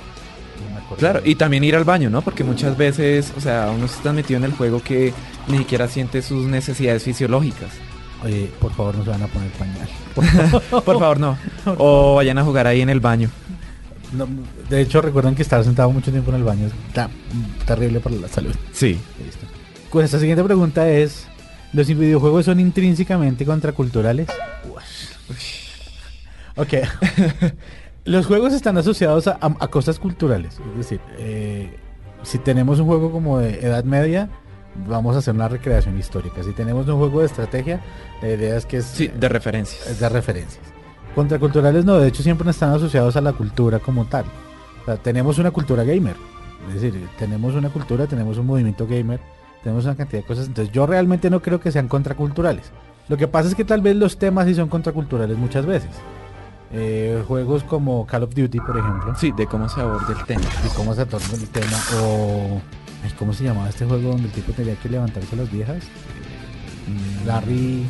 Claro, 0.97 1.21
y 1.23 1.35
también 1.35 1.63
ir 1.63 1.75
al 1.75 1.85
baño, 1.85 2.09
¿no? 2.09 2.21
Porque 2.21 2.43
muchas 2.43 2.77
veces, 2.77 3.33
o 3.37 3.41
sea, 3.41 3.71
uno 3.73 3.87
se 3.87 3.95
está 3.95 4.11
metido 4.11 4.37
en 4.37 4.43
el 4.43 4.51
juego 4.51 4.81
que 4.81 5.13
ni 5.47 5.59
siquiera 5.59 5.87
siente 5.87 6.21
sus 6.21 6.47
necesidades 6.47 7.03
fisiológicas. 7.03 7.69
Oye, 8.23 8.51
por 8.59 8.73
favor, 8.73 8.97
no 8.97 9.03
se 9.05 9.09
van 9.09 9.23
a 9.23 9.27
poner 9.27 9.49
pañal. 9.51 9.87
Por 10.69 10.99
favor, 10.99 11.19
no. 11.21 11.37
O 11.77 12.15
vayan 12.15 12.37
a 12.37 12.43
jugar 12.43 12.67
ahí 12.67 12.81
en 12.81 12.89
el 12.89 12.99
baño. 12.99 13.29
No, 14.13 14.27
de 14.69 14.81
hecho, 14.81 15.01
recuerden 15.01 15.35
que 15.35 15.41
estar 15.43 15.63
sentado 15.63 15.91
mucho 15.91 16.11
tiempo 16.11 16.31
en 16.31 16.37
el 16.37 16.43
baño 16.43 16.67
es 16.67 16.73
ta- 16.93 17.09
terrible 17.65 17.99
para 17.99 18.15
la 18.15 18.27
salud. 18.27 18.53
Sí. 18.71 18.99
Listo. 19.23 19.45
Pues 19.91 20.05
esta 20.05 20.19
siguiente 20.19 20.43
pregunta 20.43 20.89
es: 20.89 21.27
¿Los 21.73 21.87
videojuegos 21.87 22.45
son 22.45 22.59
intrínsecamente 22.59 23.45
contraculturales? 23.45 24.27
Ok. 26.55 26.73
Los 28.05 28.25
juegos 28.25 28.53
están 28.53 28.77
asociados 28.77 29.27
a, 29.27 29.33
a- 29.41 29.55
a 29.59 29.67
cosas 29.67 29.99
culturales. 29.99 30.57
Es 30.71 30.77
decir, 30.77 30.99
eh, 31.17 31.75
si 32.23 32.37
tenemos 32.39 32.79
un 32.79 32.87
juego 32.87 33.11
como 33.11 33.39
de 33.39 33.59
edad 33.59 33.83
media, 33.83 34.29
vamos 34.87 35.15
a 35.15 35.19
hacer 35.19 35.35
una 35.35 35.47
recreación 35.47 35.97
histórica. 35.99 36.41
Si 36.43 36.51
tenemos 36.53 36.87
un 36.87 36.97
juego 36.97 37.19
de 37.19 37.27
estrategia, 37.27 37.81
la 38.21 38.29
idea 38.29 38.57
es 38.57 38.65
que 38.65 38.77
es, 38.77 38.85
Sí, 38.85 39.07
de 39.09 39.29
referencias. 39.29 39.85
es 39.87 39.99
de 39.99 40.09
referencias. 40.09 40.63
Contraculturales 41.15 41.85
no, 41.85 41.97
de 41.97 42.07
hecho 42.07 42.23
siempre 42.23 42.49
están 42.49 42.71
asociados 42.71 43.15
a 43.15 43.21
la 43.21 43.33
cultura 43.33 43.79
como 43.79 44.05
tal. 44.05 44.25
O 44.81 44.85
sea, 44.85 44.97
tenemos 44.97 45.37
una 45.39 45.51
cultura 45.51 45.83
gamer. 45.83 46.15
Es 46.69 46.81
decir, 46.81 47.07
tenemos 47.17 47.55
una 47.55 47.69
cultura, 47.69 48.05
tenemos 48.07 48.37
un 48.37 48.45
movimiento 48.45 48.85
gamer, 48.87 49.19
tenemos 49.63 49.85
una 49.85 49.95
cantidad 49.95 50.21
de 50.21 50.27
cosas. 50.27 50.47
Entonces 50.47 50.73
yo 50.73 50.85
realmente 50.85 51.29
no 51.29 51.41
creo 51.41 51.59
que 51.59 51.71
sean 51.71 51.87
contraculturales. 51.87 52.71
Lo 53.07 53.17
que 53.17 53.27
pasa 53.27 53.49
es 53.49 53.55
que 53.55 53.65
tal 53.65 53.81
vez 53.81 53.95
los 53.95 54.17
temas 54.17 54.45
sí 54.45 54.53
son 54.53 54.69
contraculturales 54.69 55.37
muchas 55.37 55.65
veces. 55.65 55.89
Eh, 56.71 57.23
juegos 57.27 57.63
como 57.63 58.05
Call 58.05 58.23
of 58.23 58.35
Duty, 58.35 58.59
por 58.59 58.77
ejemplo, 58.77 59.15
Sí, 59.15 59.31
de 59.31 59.47
cómo 59.47 59.67
se 59.67 59.81
aborda 59.81 60.13
el 60.17 60.23
tema. 60.25 60.43
y 60.63 60.69
cómo 60.75 60.93
se 60.93 61.03
torna 61.07 61.33
el 61.33 61.49
tema, 61.49 61.77
o... 62.03 62.61
ay, 63.03 63.11
¿Cómo 63.17 63.33
se 63.33 63.43
llamaba 63.43 63.69
este 63.69 63.85
juego 63.85 64.11
donde 64.11 64.25
el 64.27 64.31
tipo 64.31 64.51
tenía 64.51 64.75
que 64.75 64.87
levantarse 64.87 65.35
las 65.35 65.51
viejas? 65.51 65.83
Mm, 66.87 67.27
Larry, 67.27 67.85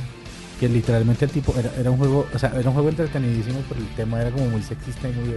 que 0.59 0.67
literalmente 0.67 1.25
el 1.25 1.31
tipo 1.31 1.53
era, 1.57 1.71
era 1.77 1.89
un 1.89 1.97
juego, 1.97 2.27
o 2.33 2.37
sea, 2.39 2.51
era 2.57 2.67
un 2.69 2.73
juego 2.73 2.89
entretenidísimo, 2.89 3.59
pero 3.69 3.79
el 3.81 3.87
tema 3.95 4.21
era 4.21 4.31
como 4.31 4.45
muy 4.47 4.61
sexista 4.61 5.07
y 5.07 5.13
muy. 5.13 5.35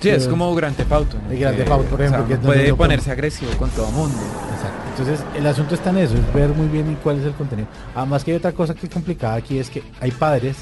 Sí, 0.00 0.10
es 0.10 0.18
Pero- 0.24 0.30
como 0.30 0.54
Grand 0.54 0.76
Theft 0.76 0.92
Auto. 0.92 1.16
¿no? 1.24 1.30
El 1.32 1.38
Grand 1.38 1.56
Que, 1.56 1.62
Theft 1.62 1.72
Auto, 1.72 1.84
por 1.90 1.94
o 1.94 1.98
sea, 1.98 2.06
ejemplo, 2.06 2.26
que 2.28 2.34
es 2.34 2.40
puede 2.40 2.74
ponerse 2.74 3.10
agresivo 3.10 3.50
con 3.52 3.70
todo 3.70 3.90
mundo. 3.92 4.16
Exacto. 4.54 4.76
Entonces, 4.90 5.24
el 5.34 5.46
asunto 5.46 5.74
está 5.74 5.90
en 5.90 5.98
eso, 5.98 6.14
es 6.14 6.34
ver 6.34 6.50
muy 6.50 6.68
bien 6.68 6.96
cuál 7.02 7.18
es 7.18 7.24
el 7.26 7.32
contenido. 7.32 7.68
Además 7.94 8.24
que 8.24 8.30
hay 8.32 8.36
otra 8.38 8.52
cosa 8.52 8.74
que 8.74 8.86
es 8.86 8.92
complicada 8.92 9.34
aquí 9.34 9.58
es 9.58 9.68
que 9.70 9.82
hay 10.00 10.10
padres 10.10 10.56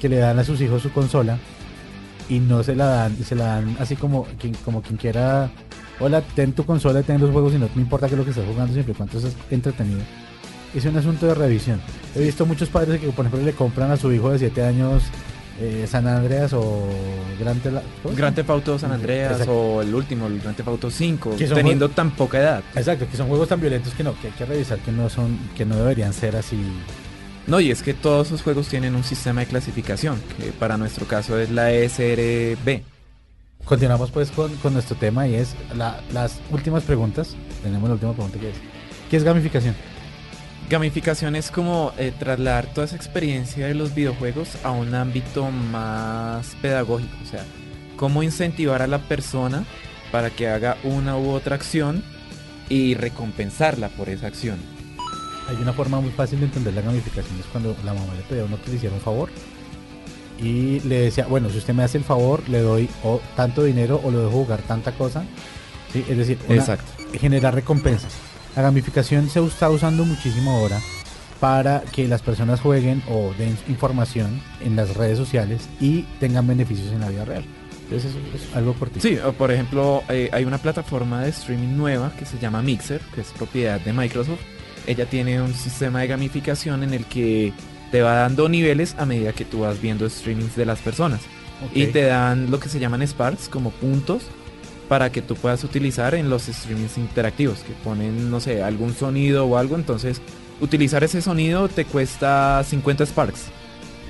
que 0.00 0.08
le 0.08 0.16
dan 0.16 0.38
a 0.38 0.44
sus 0.44 0.60
hijos 0.60 0.82
su 0.82 0.92
consola 0.92 1.38
y 2.28 2.40
no 2.40 2.62
se 2.62 2.74
la 2.74 2.86
dan, 2.86 3.16
y 3.18 3.24
se 3.24 3.34
la 3.34 3.44
dan 3.46 3.76
así 3.78 3.96
como 3.96 4.24
quien, 4.38 4.54
como 4.64 4.80
quien 4.82 4.96
quiera, 4.96 5.50
hola, 6.00 6.22
ten 6.34 6.52
tu 6.52 6.64
consola 6.64 7.00
y 7.00 7.02
ten 7.02 7.20
los 7.20 7.30
juegos 7.30 7.52
y 7.54 7.58
no 7.58 7.68
me 7.74 7.82
importa 7.82 8.08
que 8.08 8.16
lo 8.16 8.24
que 8.24 8.30
estés 8.30 8.46
jugando 8.46 8.72
siempre 8.72 8.92
y 8.92 8.96
cuando 8.96 9.18
estés 9.18 9.34
entretenido. 9.50 10.00
Es 10.74 10.84
un 10.86 10.96
asunto 10.96 11.26
de 11.26 11.34
revisión. 11.34 11.80
He 12.14 12.20
visto 12.20 12.46
muchos 12.46 12.68
padres 12.68 13.00
que, 13.00 13.08
por 13.08 13.26
ejemplo, 13.26 13.44
le 13.44 13.52
compran 13.52 13.90
a 13.90 13.96
su 13.96 14.10
hijo 14.12 14.30
de 14.30 14.38
7 14.38 14.64
años 14.64 15.02
eh, 15.60 15.86
San 15.88 16.06
Andreas 16.06 16.52
o 16.54 16.88
Gran 17.38 17.58
Tela-. 17.60 17.82
Theft 18.34 18.50
Auto 18.50 18.78
San 18.78 18.90
Andreas 18.92 19.32
Exacto. 19.32 19.52
o 19.52 19.82
el 19.82 19.94
último, 19.94 20.26
el 20.26 20.40
Grand 20.40 20.56
Theft 20.56 20.68
Auto 20.68 20.90
5, 20.90 21.36
Que 21.36 21.46
son 21.46 21.56
teniendo 21.56 21.88
tan 21.90 22.10
poca 22.12 22.38
edad. 22.40 22.62
Exacto, 22.74 23.06
que 23.10 23.16
son 23.18 23.28
juegos 23.28 23.48
tan 23.48 23.60
violentos 23.60 23.92
que 23.94 24.02
no, 24.02 24.18
que 24.20 24.28
hay 24.28 24.32
que 24.32 24.46
revisar 24.46 24.78
que 24.78 24.90
no 24.92 25.10
son, 25.10 25.38
que 25.56 25.64
no 25.66 25.76
deberían 25.76 26.12
ser 26.14 26.36
así. 26.36 26.58
No, 27.46 27.60
y 27.60 27.70
es 27.70 27.82
que 27.82 27.92
todos 27.92 28.28
esos 28.28 28.40
juegos 28.42 28.68
tienen 28.68 28.94
un 28.94 29.04
sistema 29.04 29.40
de 29.42 29.46
clasificación, 29.48 30.20
que 30.38 30.52
para 30.52 30.78
nuestro 30.78 31.06
caso 31.06 31.38
es 31.38 31.50
la 31.50 31.70
SRB. 31.70 32.82
Continuamos 33.64 34.10
pues 34.10 34.30
con, 34.30 34.54
con 34.56 34.72
nuestro 34.72 34.96
tema 34.96 35.28
y 35.28 35.34
es 35.34 35.54
la- 35.76 36.00
las 36.12 36.40
últimas 36.50 36.82
preguntas. 36.82 37.36
Tenemos 37.62 37.88
la 37.88 37.94
última 37.94 38.12
pregunta 38.12 38.38
que 38.38 38.50
es 38.50 38.56
¿qué 39.10 39.16
es 39.18 39.24
gamificación? 39.24 39.74
Gamificación 40.70 41.36
es 41.36 41.50
como 41.50 41.92
eh, 41.98 42.12
trasladar 42.18 42.66
toda 42.72 42.86
esa 42.86 42.96
experiencia 42.96 43.66
de 43.66 43.74
los 43.74 43.94
videojuegos 43.94 44.48
a 44.64 44.70
un 44.70 44.94
ámbito 44.94 45.50
más 45.50 46.54
pedagógico, 46.62 47.14
o 47.22 47.26
sea, 47.26 47.44
cómo 47.96 48.22
incentivar 48.22 48.80
a 48.80 48.86
la 48.86 48.98
persona 48.98 49.64
para 50.10 50.30
que 50.30 50.48
haga 50.48 50.78
una 50.82 51.16
u 51.18 51.30
otra 51.30 51.56
acción 51.56 52.02
y 52.70 52.94
recompensarla 52.94 53.88
por 53.90 54.08
esa 54.08 54.28
acción. 54.28 54.56
Hay 55.50 55.56
una 55.56 55.74
forma 55.74 56.00
muy 56.00 56.10
fácil 56.12 56.38
de 56.40 56.46
entender 56.46 56.72
la 56.72 56.80
gamificación, 56.80 57.38
es 57.38 57.46
cuando 57.46 57.76
la 57.84 57.92
mamá 57.92 58.14
le 58.14 58.22
pedía 58.22 58.42
a 58.42 58.46
uno 58.46 58.58
que 58.62 58.70
le 58.70 58.76
hiciera 58.76 58.94
un 58.94 59.00
favor 59.02 59.28
y 60.40 60.80
le 60.80 61.00
decía, 61.02 61.26
bueno, 61.26 61.50
si 61.50 61.58
usted 61.58 61.74
me 61.74 61.82
hace 61.82 61.98
el 61.98 62.04
favor, 62.04 62.48
le 62.48 62.60
doy 62.60 62.88
o 63.04 63.20
tanto 63.36 63.62
dinero 63.64 64.00
o 64.02 64.10
lo 64.10 64.20
dejo 64.20 64.30
jugar 64.32 64.62
tanta 64.62 64.92
cosa. 64.92 65.24
¿Sí? 65.92 66.02
Es 66.08 66.16
decir, 66.16 66.38
una- 66.48 66.56
Exacto. 66.56 66.90
generar 67.20 67.54
recompensas. 67.54 68.12
La 68.56 68.62
gamificación 68.62 69.30
se 69.30 69.44
está 69.44 69.70
usando 69.70 70.04
muchísimo 70.04 70.52
ahora 70.52 70.80
para 71.40 71.80
que 71.80 72.06
las 72.06 72.22
personas 72.22 72.60
jueguen 72.60 73.02
o 73.08 73.32
den 73.38 73.56
información 73.68 74.40
en 74.60 74.76
las 74.76 74.94
redes 74.96 75.18
sociales 75.18 75.68
y 75.80 76.02
tengan 76.20 76.46
beneficios 76.46 76.92
en 76.92 77.00
la 77.00 77.08
vida 77.08 77.24
real. 77.24 77.44
Entonces 77.84 78.12
eso 78.12 78.18
es 78.34 78.56
algo 78.56 78.74
cortito. 78.74 79.00
Sí, 79.06 79.18
o 79.18 79.32
por 79.32 79.50
ejemplo, 79.50 80.02
eh, 80.08 80.30
hay 80.32 80.44
una 80.44 80.58
plataforma 80.58 81.22
de 81.22 81.30
streaming 81.30 81.76
nueva 81.76 82.12
que 82.18 82.26
se 82.26 82.38
llama 82.38 82.62
Mixer, 82.62 83.00
que 83.14 83.22
es 83.22 83.28
propiedad 83.28 83.80
de 83.80 83.92
Microsoft. 83.92 84.40
Ella 84.86 85.06
tiene 85.06 85.40
un 85.40 85.54
sistema 85.54 86.00
de 86.00 86.08
gamificación 86.08 86.82
en 86.82 86.94
el 86.94 87.06
que 87.06 87.52
te 87.90 88.02
va 88.02 88.14
dando 88.14 88.48
niveles 88.48 88.94
a 88.98 89.06
medida 89.06 89.32
que 89.32 89.44
tú 89.44 89.60
vas 89.60 89.80
viendo 89.80 90.08
streamings 90.08 90.56
de 90.56 90.66
las 90.66 90.78
personas. 90.78 91.20
Y 91.74 91.86
te 91.86 92.02
dan 92.04 92.50
lo 92.50 92.58
que 92.58 92.68
se 92.68 92.80
llaman 92.80 93.02
Sparks 93.06 93.48
como 93.48 93.70
puntos 93.70 94.24
para 94.92 95.10
que 95.10 95.22
tú 95.22 95.36
puedas 95.36 95.64
utilizar 95.64 96.14
en 96.14 96.28
los 96.28 96.42
streamings 96.42 96.98
interactivos, 96.98 97.60
que 97.60 97.72
ponen, 97.82 98.30
no 98.30 98.40
sé, 98.40 98.62
algún 98.62 98.92
sonido 98.92 99.46
o 99.46 99.56
algo. 99.56 99.74
Entonces, 99.74 100.20
utilizar 100.60 101.02
ese 101.02 101.22
sonido 101.22 101.70
te 101.70 101.86
cuesta 101.86 102.62
50 102.62 103.06
Sparks. 103.06 103.44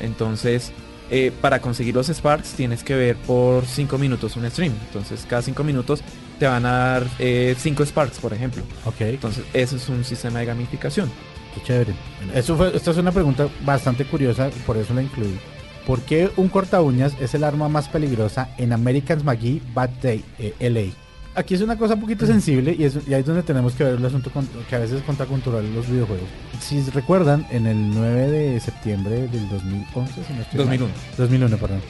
Entonces, 0.01 0.73
eh, 1.09 1.31
para 1.41 1.61
conseguir 1.61 1.95
los 1.95 2.09
Sparks 2.09 2.55
tienes 2.55 2.83
que 2.83 2.97
ver 2.97 3.15
por 3.15 3.65
5 3.65 3.97
minutos 3.97 4.35
un 4.35 4.51
stream. 4.51 4.73
Entonces, 4.89 5.25
cada 5.31 5.43
5 5.43 5.63
minutos 5.63 6.03
te 6.41 6.49
van 6.49 6.67
a 6.67 6.73
dar 6.73 7.07
5 7.17 7.87
Sparks, 7.87 8.19
por 8.19 8.33
ejemplo. 8.33 8.65
Ok, 8.85 9.03
Entonces, 9.03 9.45
eso 9.53 9.77
es 9.77 9.89
un 9.89 10.03
sistema 10.05 10.41
de 10.41 10.47
gamificación. 10.47 11.09
qué 11.55 11.63
chévere. 11.63 11.95
Bueno, 12.17 12.33
eso 12.35 12.57
fue, 12.57 12.77
esta 12.77 12.91
es 12.91 12.97
una 12.97 13.13
pregunta 13.13 13.47
bastante 13.65 14.05
curiosa, 14.05 14.51
por 14.67 14.77
eso 14.77 14.93
la 14.95 15.03
incluí. 15.05 15.39
¿Por 15.87 16.01
qué 16.03 16.31
un 16.37 16.49
corta 16.49 16.81
uñas 16.81 17.13
es 17.21 17.35
el 17.35 17.45
arma 17.45 17.69
más 17.69 17.89
peligrosa 17.89 18.49
en 18.59 18.73
American's 18.73 19.25
McGee 19.25 19.61
Bad 19.75 19.91
Day 20.03 20.25
eh, 20.39 20.55
LA? 20.61 20.93
Aquí 21.35 21.55
es 21.55 21.63
una 21.63 21.77
cosa 21.79 21.95
un 21.95 22.01
poquito 22.03 22.27
sensible 22.27 22.77
y, 22.79 22.85
es, 22.85 22.99
y 23.09 23.15
ahí 23.15 23.21
es 23.21 23.27
donde 23.27 23.43
tenemos 23.43 23.73
que 23.75 23.85
ver 23.85 23.95
el 23.95 24.05
asunto 24.05 24.31
con- 24.31 24.47
que 24.69 24.77
a 24.77 24.79
veces 24.79 24.99
es 24.99 25.03
contracultural 25.03 25.65
en 25.65 25.75
los 25.75 25.89
videojuegos. 25.89 26.29
Si 26.61 26.83
recuerdan, 26.91 27.47
en 27.51 27.67
el 27.67 27.91
9 27.91 28.31
de 28.31 28.61
septiembre 28.61 29.27
del 29.29 29.49
2011, 29.49 30.13
si 30.27 30.33
no 30.35 30.43
estoy 30.43 30.59
mal, 30.67 30.79
2001. 30.79 30.91
2001, 31.17 31.57
perdón. 31.57 31.81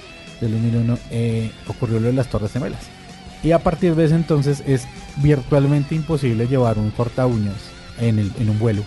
Del 0.40 0.52
2001 0.52 0.98
eh, 1.11 1.50
ocurrió 1.66 1.98
lo 2.00 2.07
de 2.07 2.12
las 2.12 2.28
Torres 2.28 2.52
Gemelas. 2.52 2.81
Y 3.42 3.50
a 3.50 3.59
partir 3.59 3.96
de 3.96 4.05
ese 4.05 4.14
entonces 4.14 4.62
es 4.66 4.87
virtualmente 5.16 5.96
imposible 5.96 6.46
llevar 6.46 6.78
un 6.78 6.90
corta 6.92 7.26
uñas 7.26 7.57
en, 8.00 8.20
el, 8.20 8.31
en 8.38 8.48
un 8.48 8.59
vuelo. 8.61 8.83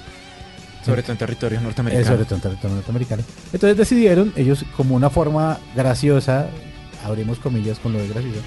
Sobre 0.85 1.01
todo 1.01 1.11
en 1.13 1.17
territorios 1.17 1.61
Eh, 1.61 1.65
norteamericanos. 1.65 2.07
sobre 2.07 2.25
todo 2.25 2.35
en 2.35 2.41
territorio 2.41 2.75
norteamericano. 2.75 3.23
Entonces 3.53 3.77
decidieron 3.77 4.33
ellos 4.35 4.63
como 4.77 4.95
una 4.95 5.09
forma 5.09 5.57
graciosa, 5.75 6.47
abrimos 7.03 7.39
comillas 7.39 7.79
con 7.79 7.93
lo 7.93 7.99
de 7.99 8.07
gracioso, 8.07 8.39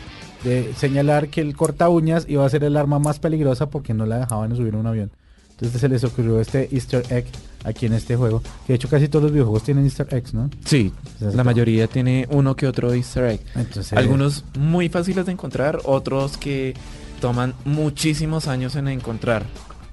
de 0.45 0.73
señalar 0.77 1.29
que 1.29 1.41
el 1.41 1.57
corta 1.57 1.89
uñas 1.89 2.25
iba 2.29 2.45
a 2.45 2.49
ser 2.49 2.65
el 2.65 2.77
arma 2.77 2.99
más 2.99 3.19
peligrosa 3.19 3.71
porque 3.71 3.93
no 3.95 4.07
la 4.07 4.19
dejaban 4.19 4.55
subir 4.57 4.75
a 4.75 4.79
un 4.79 4.87
avión. 4.87 5.11
Entonces 5.51 5.81
se 5.81 5.89
les 5.89 6.05
ocurrió 6.05 6.41
este 6.41 6.69
easter 6.73 7.03
egg 7.11 7.25
aquí 7.65 7.87
en 7.87 7.93
este 7.95 8.15
juego. 8.15 8.41
Que 8.65 8.75
de 8.75 8.75
hecho 8.77 8.89
casi 8.89 9.09
todos 9.09 9.25
los 9.25 9.33
videojuegos 9.33 9.65
tienen 9.65 9.85
easter 9.85 10.07
eggs, 10.13 10.33
¿no? 10.33 10.49
Sí, 10.65 10.93
Entonces, 11.15 11.35
la 11.35 11.43
mayoría 11.43 11.89
tiene 11.89 12.29
uno 12.31 12.55
que 12.55 12.69
otro 12.69 12.95
easter 12.95 13.25
egg. 13.25 13.41
Entonces, 13.57 13.93
Algunos 13.95 14.45
muy 14.57 14.89
fáciles 14.89 15.27
de 15.27 15.33
encontrar, 15.33 15.81
otros 15.85 16.37
que 16.37 16.75
toman 17.21 17.55
muchísimos 17.65 18.47
años 18.47 18.77
en 18.77 18.87
encontrar. 18.87 19.43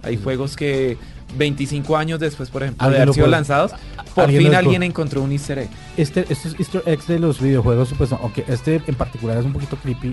Hay 0.03 0.17
juegos 0.17 0.55
que 0.55 0.99
25 1.37 1.97
años 1.97 2.19
después, 2.19 2.49
por 2.49 2.63
ejemplo, 2.63 2.87
de 2.89 2.95
haber 2.95 3.13
sido 3.13 3.27
lanzados, 3.27 3.71
por 4.13 4.25
alguien 4.25 4.43
fin 4.43 4.55
alguien 4.55 4.83
encontró 4.83 5.21
un 5.21 5.31
easter 5.31 5.59
egg. 5.59 5.69
este, 5.97 6.25
estos 6.29 6.55
easter 6.59 6.83
eggs 6.85 7.07
de 7.07 7.19
los 7.19 7.41
videojuegos, 7.41 7.93
pues, 7.97 8.11
aunque 8.13 8.45
este 8.47 8.81
en 8.87 8.95
particular 8.95 9.37
es 9.37 9.45
un 9.45 9.53
poquito 9.53 9.75
creepy 9.77 10.07
y, 10.07 10.11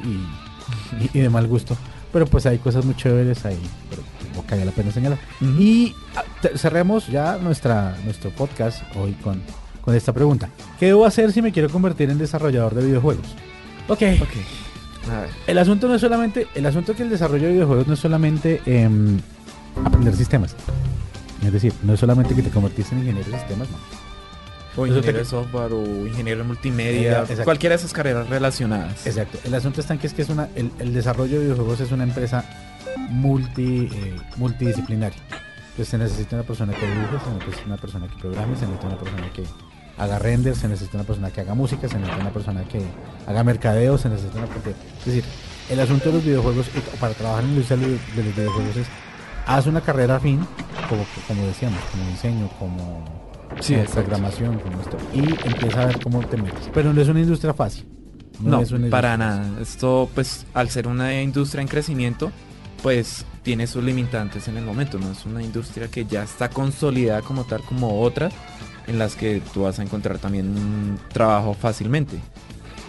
y- 1.05 1.11
y 1.14 1.20
de 1.20 1.29
mal 1.31 1.46
gusto, 1.46 1.77
pero 2.12 2.27
pues 2.27 2.46
hay 2.46 2.59
cosas 2.59 2.85
muy 2.85 2.94
chéveres 2.96 3.44
ahí, 3.44 3.59
pero 3.90 4.03
como 4.35 4.44
vale 4.48 4.64
la 4.64 4.72
pena 4.72 4.90
señalar. 4.90 5.18
Y 5.40 5.94
ah, 6.16 6.22
cerremos 6.57 7.07
ya 7.09 7.37
nuestra, 7.38 7.96
nuestro 8.05 8.31
podcast 8.31 8.83
hoy 8.96 9.12
con, 9.22 9.40
con 9.81 9.94
esta 9.94 10.12
pregunta. 10.12 10.48
¿Qué 10.81 10.87
debo 10.87 11.07
hacer 11.07 11.33
si 11.33 11.40
me 11.42 11.53
quiero 11.53 11.68
convertir 11.70 12.11
en 12.11 12.18
desarrollador 12.18 12.75
de 12.75 12.85
videojuegos? 12.87 13.27
Ok. 13.88 14.03
Ok. 14.20 15.09
A 15.12 15.20
ver. 15.22 15.31
El 15.46 15.59
asunto 15.59 15.88
no 15.88 15.94
es 15.94 16.01
solamente, 16.01 16.46
el 16.55 16.64
asunto 16.66 16.94
que 16.94 17.03
el 17.03 17.11
desarrollo 17.11 17.46
de 17.46 17.53
videojuegos 17.55 17.87
no 17.88 17.94
es 17.94 18.01
solamente 18.01 18.61
em, 18.66 19.18
aprender 19.85 20.14
sistemas. 20.16 20.55
Es 21.43 21.53
decir, 21.53 21.73
no 21.83 21.95
es 21.95 22.01
solamente 22.01 22.35
que 22.35 22.43
te 22.43 22.51
convertiste 22.51 22.95
en 22.95 23.01
ingeniero 23.01 23.31
de 23.31 23.39
sistemas, 23.39 23.69
no. 23.71 23.77
O 24.75 24.87
ingeniero 24.87 25.19
de 25.19 25.25
software 25.25 25.73
o 25.73 26.07
ingeniero 26.07 26.39
de 26.39 26.47
multimedia, 26.47 27.21
exacto. 27.21 27.45
cualquiera 27.45 27.75
de 27.75 27.81
esas 27.81 27.93
carreras 27.93 28.29
relacionadas. 28.29 29.07
Exacto. 29.07 29.39
El 29.45 29.55
asunto 29.55 29.81
está 29.81 29.95
en 29.95 30.01
que 30.01 30.07
es 30.07 30.15
que 30.15 30.23
es 30.23 30.31
una, 30.31 30.49
el, 30.55 30.71
el 30.79 30.95
desarrollo 30.95 31.39
de 31.39 31.45
videojuegos 31.45 31.81
es 31.81 31.93
una 31.93 32.05
empresa 32.05 32.45
multi, 33.11 33.91
eh, 33.93 34.17
multidisciplinaria. 34.37 35.19
Pues 35.77 35.89
se 35.89 35.99
necesita 35.99 36.37
una 36.37 36.45
persona 36.45 36.73
que 36.73 36.87
dibuje, 36.87 37.19
se 37.25 37.35
necesita 37.39 37.67
una 37.67 37.77
persona 37.77 38.09
que 38.09 38.17
programe, 38.17 38.57
se 38.57 38.67
necesita 38.67 38.87
una 38.87 38.99
persona 38.99 39.33
que 39.33 39.45
haga 39.99 40.19
render, 40.19 40.57
se 40.57 40.69
necesita 40.69 40.97
una 40.99 41.07
persona 41.07 41.31
que 41.31 41.41
haga 41.41 41.55
música, 41.55 41.89
se 41.89 41.97
necesita 41.97 42.21
una 42.21 42.33
persona 42.33 42.65
que 42.65 42.83
haga 43.27 43.45
mercadeo, 43.45 43.99
se 43.99 44.09
necesita 44.09 44.39
una 44.39 44.47
persona... 44.47 44.77
Es 45.01 45.05
decir, 45.07 45.25
el 45.71 45.81
asunto 45.81 46.07
de 46.07 46.13
los 46.15 46.25
videojuegos, 46.25 46.67
para 47.01 47.15
trabajar 47.15 47.45
en 47.45 47.51
la 47.51 47.53
industria 47.53 47.79
de 47.79 48.23
los 48.23 48.37
videojuegos 48.37 48.77
es, 48.77 48.87
haz 49.47 49.67
una 49.67 49.81
carrera 49.81 50.17
afín, 50.17 50.47
como, 50.89 51.05
como 51.27 51.47
decíamos, 51.47 51.81
como 51.91 52.11
diseño, 52.11 52.49
como, 52.59 53.05
Sí, 53.61 53.75
como 53.75 53.87
programación, 53.87 54.59
como 54.59 54.81
esto, 54.81 54.97
y 55.13 55.21
empieza 55.47 55.83
a 55.83 55.87
ver 55.87 56.01
cómo 56.03 56.21
te 56.21 56.37
metes. 56.37 56.71
Pero 56.73 56.93
no 56.93 57.01
es 57.01 57.09
una 57.09 57.21
industria 57.21 57.55
fácil. 57.55 57.87
No, 58.41 58.61
es 58.61 58.73
una 58.73 58.89
para 58.91 59.15
industria 59.15 59.29
fácil. 59.37 59.53
nada. 59.53 59.63
Esto, 59.63 60.11
pues, 60.15 60.47
al 60.55 60.71
ser 60.71 60.89
una 60.89 61.23
industria 61.23 61.63
en 61.63 61.69
crecimiento, 61.69 62.33
pues 62.83 63.25
tiene 63.43 63.67
sus 63.67 63.83
limitantes 63.85 64.49
en 64.49 64.57
el 64.57 64.65
momento. 64.65 64.99
No 64.99 65.13
es 65.13 65.25
una 65.25 65.43
industria 65.43 65.89
que 65.89 66.05
ya 66.05 66.23
está 66.23 66.49
consolidada 66.49 67.23
como 67.23 67.45
tal, 67.45 67.63
como 67.63 68.01
otras, 68.01 68.33
en 68.87 68.99
las 68.99 69.15
que 69.15 69.41
tú 69.53 69.63
vas 69.63 69.79
a 69.79 69.83
encontrar 69.83 70.19
también 70.19 70.49
un 70.49 70.99
trabajo 71.13 71.55
fácilmente. 71.55 72.19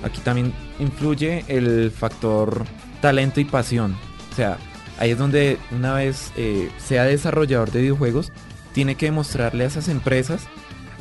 Aquí 0.03 0.19
también 0.21 0.53
influye 0.79 1.45
el 1.47 1.91
factor 1.91 2.65
talento 3.01 3.39
y 3.39 3.45
pasión. 3.45 3.95
O 4.31 4.35
sea, 4.35 4.57
ahí 5.03 5.11
es 5.11 5.17
donde 5.17 5.57
una 5.71 5.93
vez 5.93 6.31
eh, 6.37 6.71
sea 6.77 7.03
desarrollador 7.03 7.71
de 7.71 7.81
videojuegos, 7.81 8.31
tiene 8.71 8.95
que 8.95 9.07
demostrarle 9.07 9.65
a 9.65 9.67
esas 9.67 9.89
empresas 9.89 10.43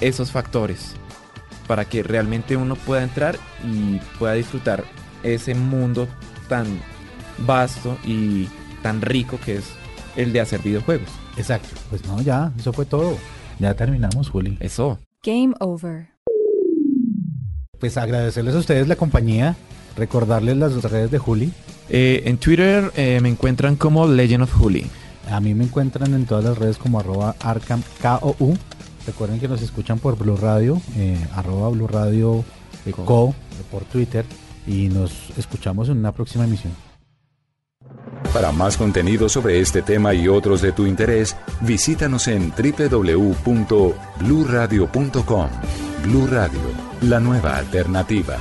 esos 0.00 0.32
factores 0.32 0.94
para 1.68 1.84
que 1.84 2.02
realmente 2.02 2.56
uno 2.56 2.74
pueda 2.74 3.04
entrar 3.04 3.38
y 3.64 4.00
pueda 4.18 4.32
disfrutar 4.32 4.82
ese 5.22 5.54
mundo 5.54 6.08
tan 6.48 6.66
vasto 7.38 7.96
y 8.04 8.48
tan 8.82 9.00
rico 9.00 9.38
que 9.44 9.58
es 9.58 9.66
el 10.16 10.32
de 10.32 10.40
hacer 10.40 10.60
videojuegos. 10.62 11.08
Exacto. 11.36 11.68
Pues 11.88 12.04
no, 12.04 12.20
ya, 12.20 12.52
eso 12.58 12.72
fue 12.72 12.84
todo. 12.84 13.16
Ya 13.60 13.74
terminamos, 13.74 14.28
Juli. 14.28 14.58
Eso. 14.58 14.98
Game 15.22 15.54
over. 15.60 16.08
Pues 17.78 17.96
agradecerles 17.96 18.56
a 18.56 18.58
ustedes 18.58 18.88
la 18.88 18.96
compañía, 18.96 19.54
recordarles 19.96 20.56
las 20.56 20.82
redes 20.82 21.12
de 21.12 21.18
Juli. 21.18 21.52
Eh, 21.94 22.22
en 22.24 22.38
Twitter 22.38 22.90
eh, 22.96 23.18
me 23.20 23.28
encuentran 23.28 23.76
como 23.76 24.08
Legend 24.08 24.44
of 24.44 24.54
Juli. 24.54 24.86
A 25.30 25.40
mí 25.40 25.52
me 25.54 25.64
encuentran 25.64 26.14
en 26.14 26.24
todas 26.24 26.42
las 26.42 26.56
redes 26.56 26.78
como 26.78 26.98
arroba 26.98 27.36
Arkham 27.38 27.82
KOU. 28.00 28.56
Recuerden 29.06 29.38
que 29.38 29.46
nos 29.46 29.60
escuchan 29.60 29.98
por 29.98 30.16
Blue 30.16 30.38
Radio, 30.38 30.80
eh, 30.96 31.18
arroba 31.34 31.68
Blue 31.68 31.86
Radio 31.86 32.46
eh, 32.86 32.92
Co. 32.92 33.04
Co, 33.04 33.34
por 33.70 33.84
Twitter. 33.84 34.24
Y 34.66 34.88
nos 34.88 35.12
escuchamos 35.36 35.90
en 35.90 35.98
una 35.98 36.12
próxima 36.12 36.44
emisión. 36.44 36.72
Para 38.32 38.52
más 38.52 38.78
contenido 38.78 39.28
sobre 39.28 39.60
este 39.60 39.82
tema 39.82 40.14
y 40.14 40.28
otros 40.28 40.62
de 40.62 40.72
tu 40.72 40.86
interés, 40.86 41.36
visítanos 41.60 42.26
en 42.26 42.54
www.bluradio.com. 42.56 45.48
Blu 46.04 46.26
Radio, 46.26 46.60
la 47.02 47.20
nueva 47.20 47.58
alternativa. 47.58 48.38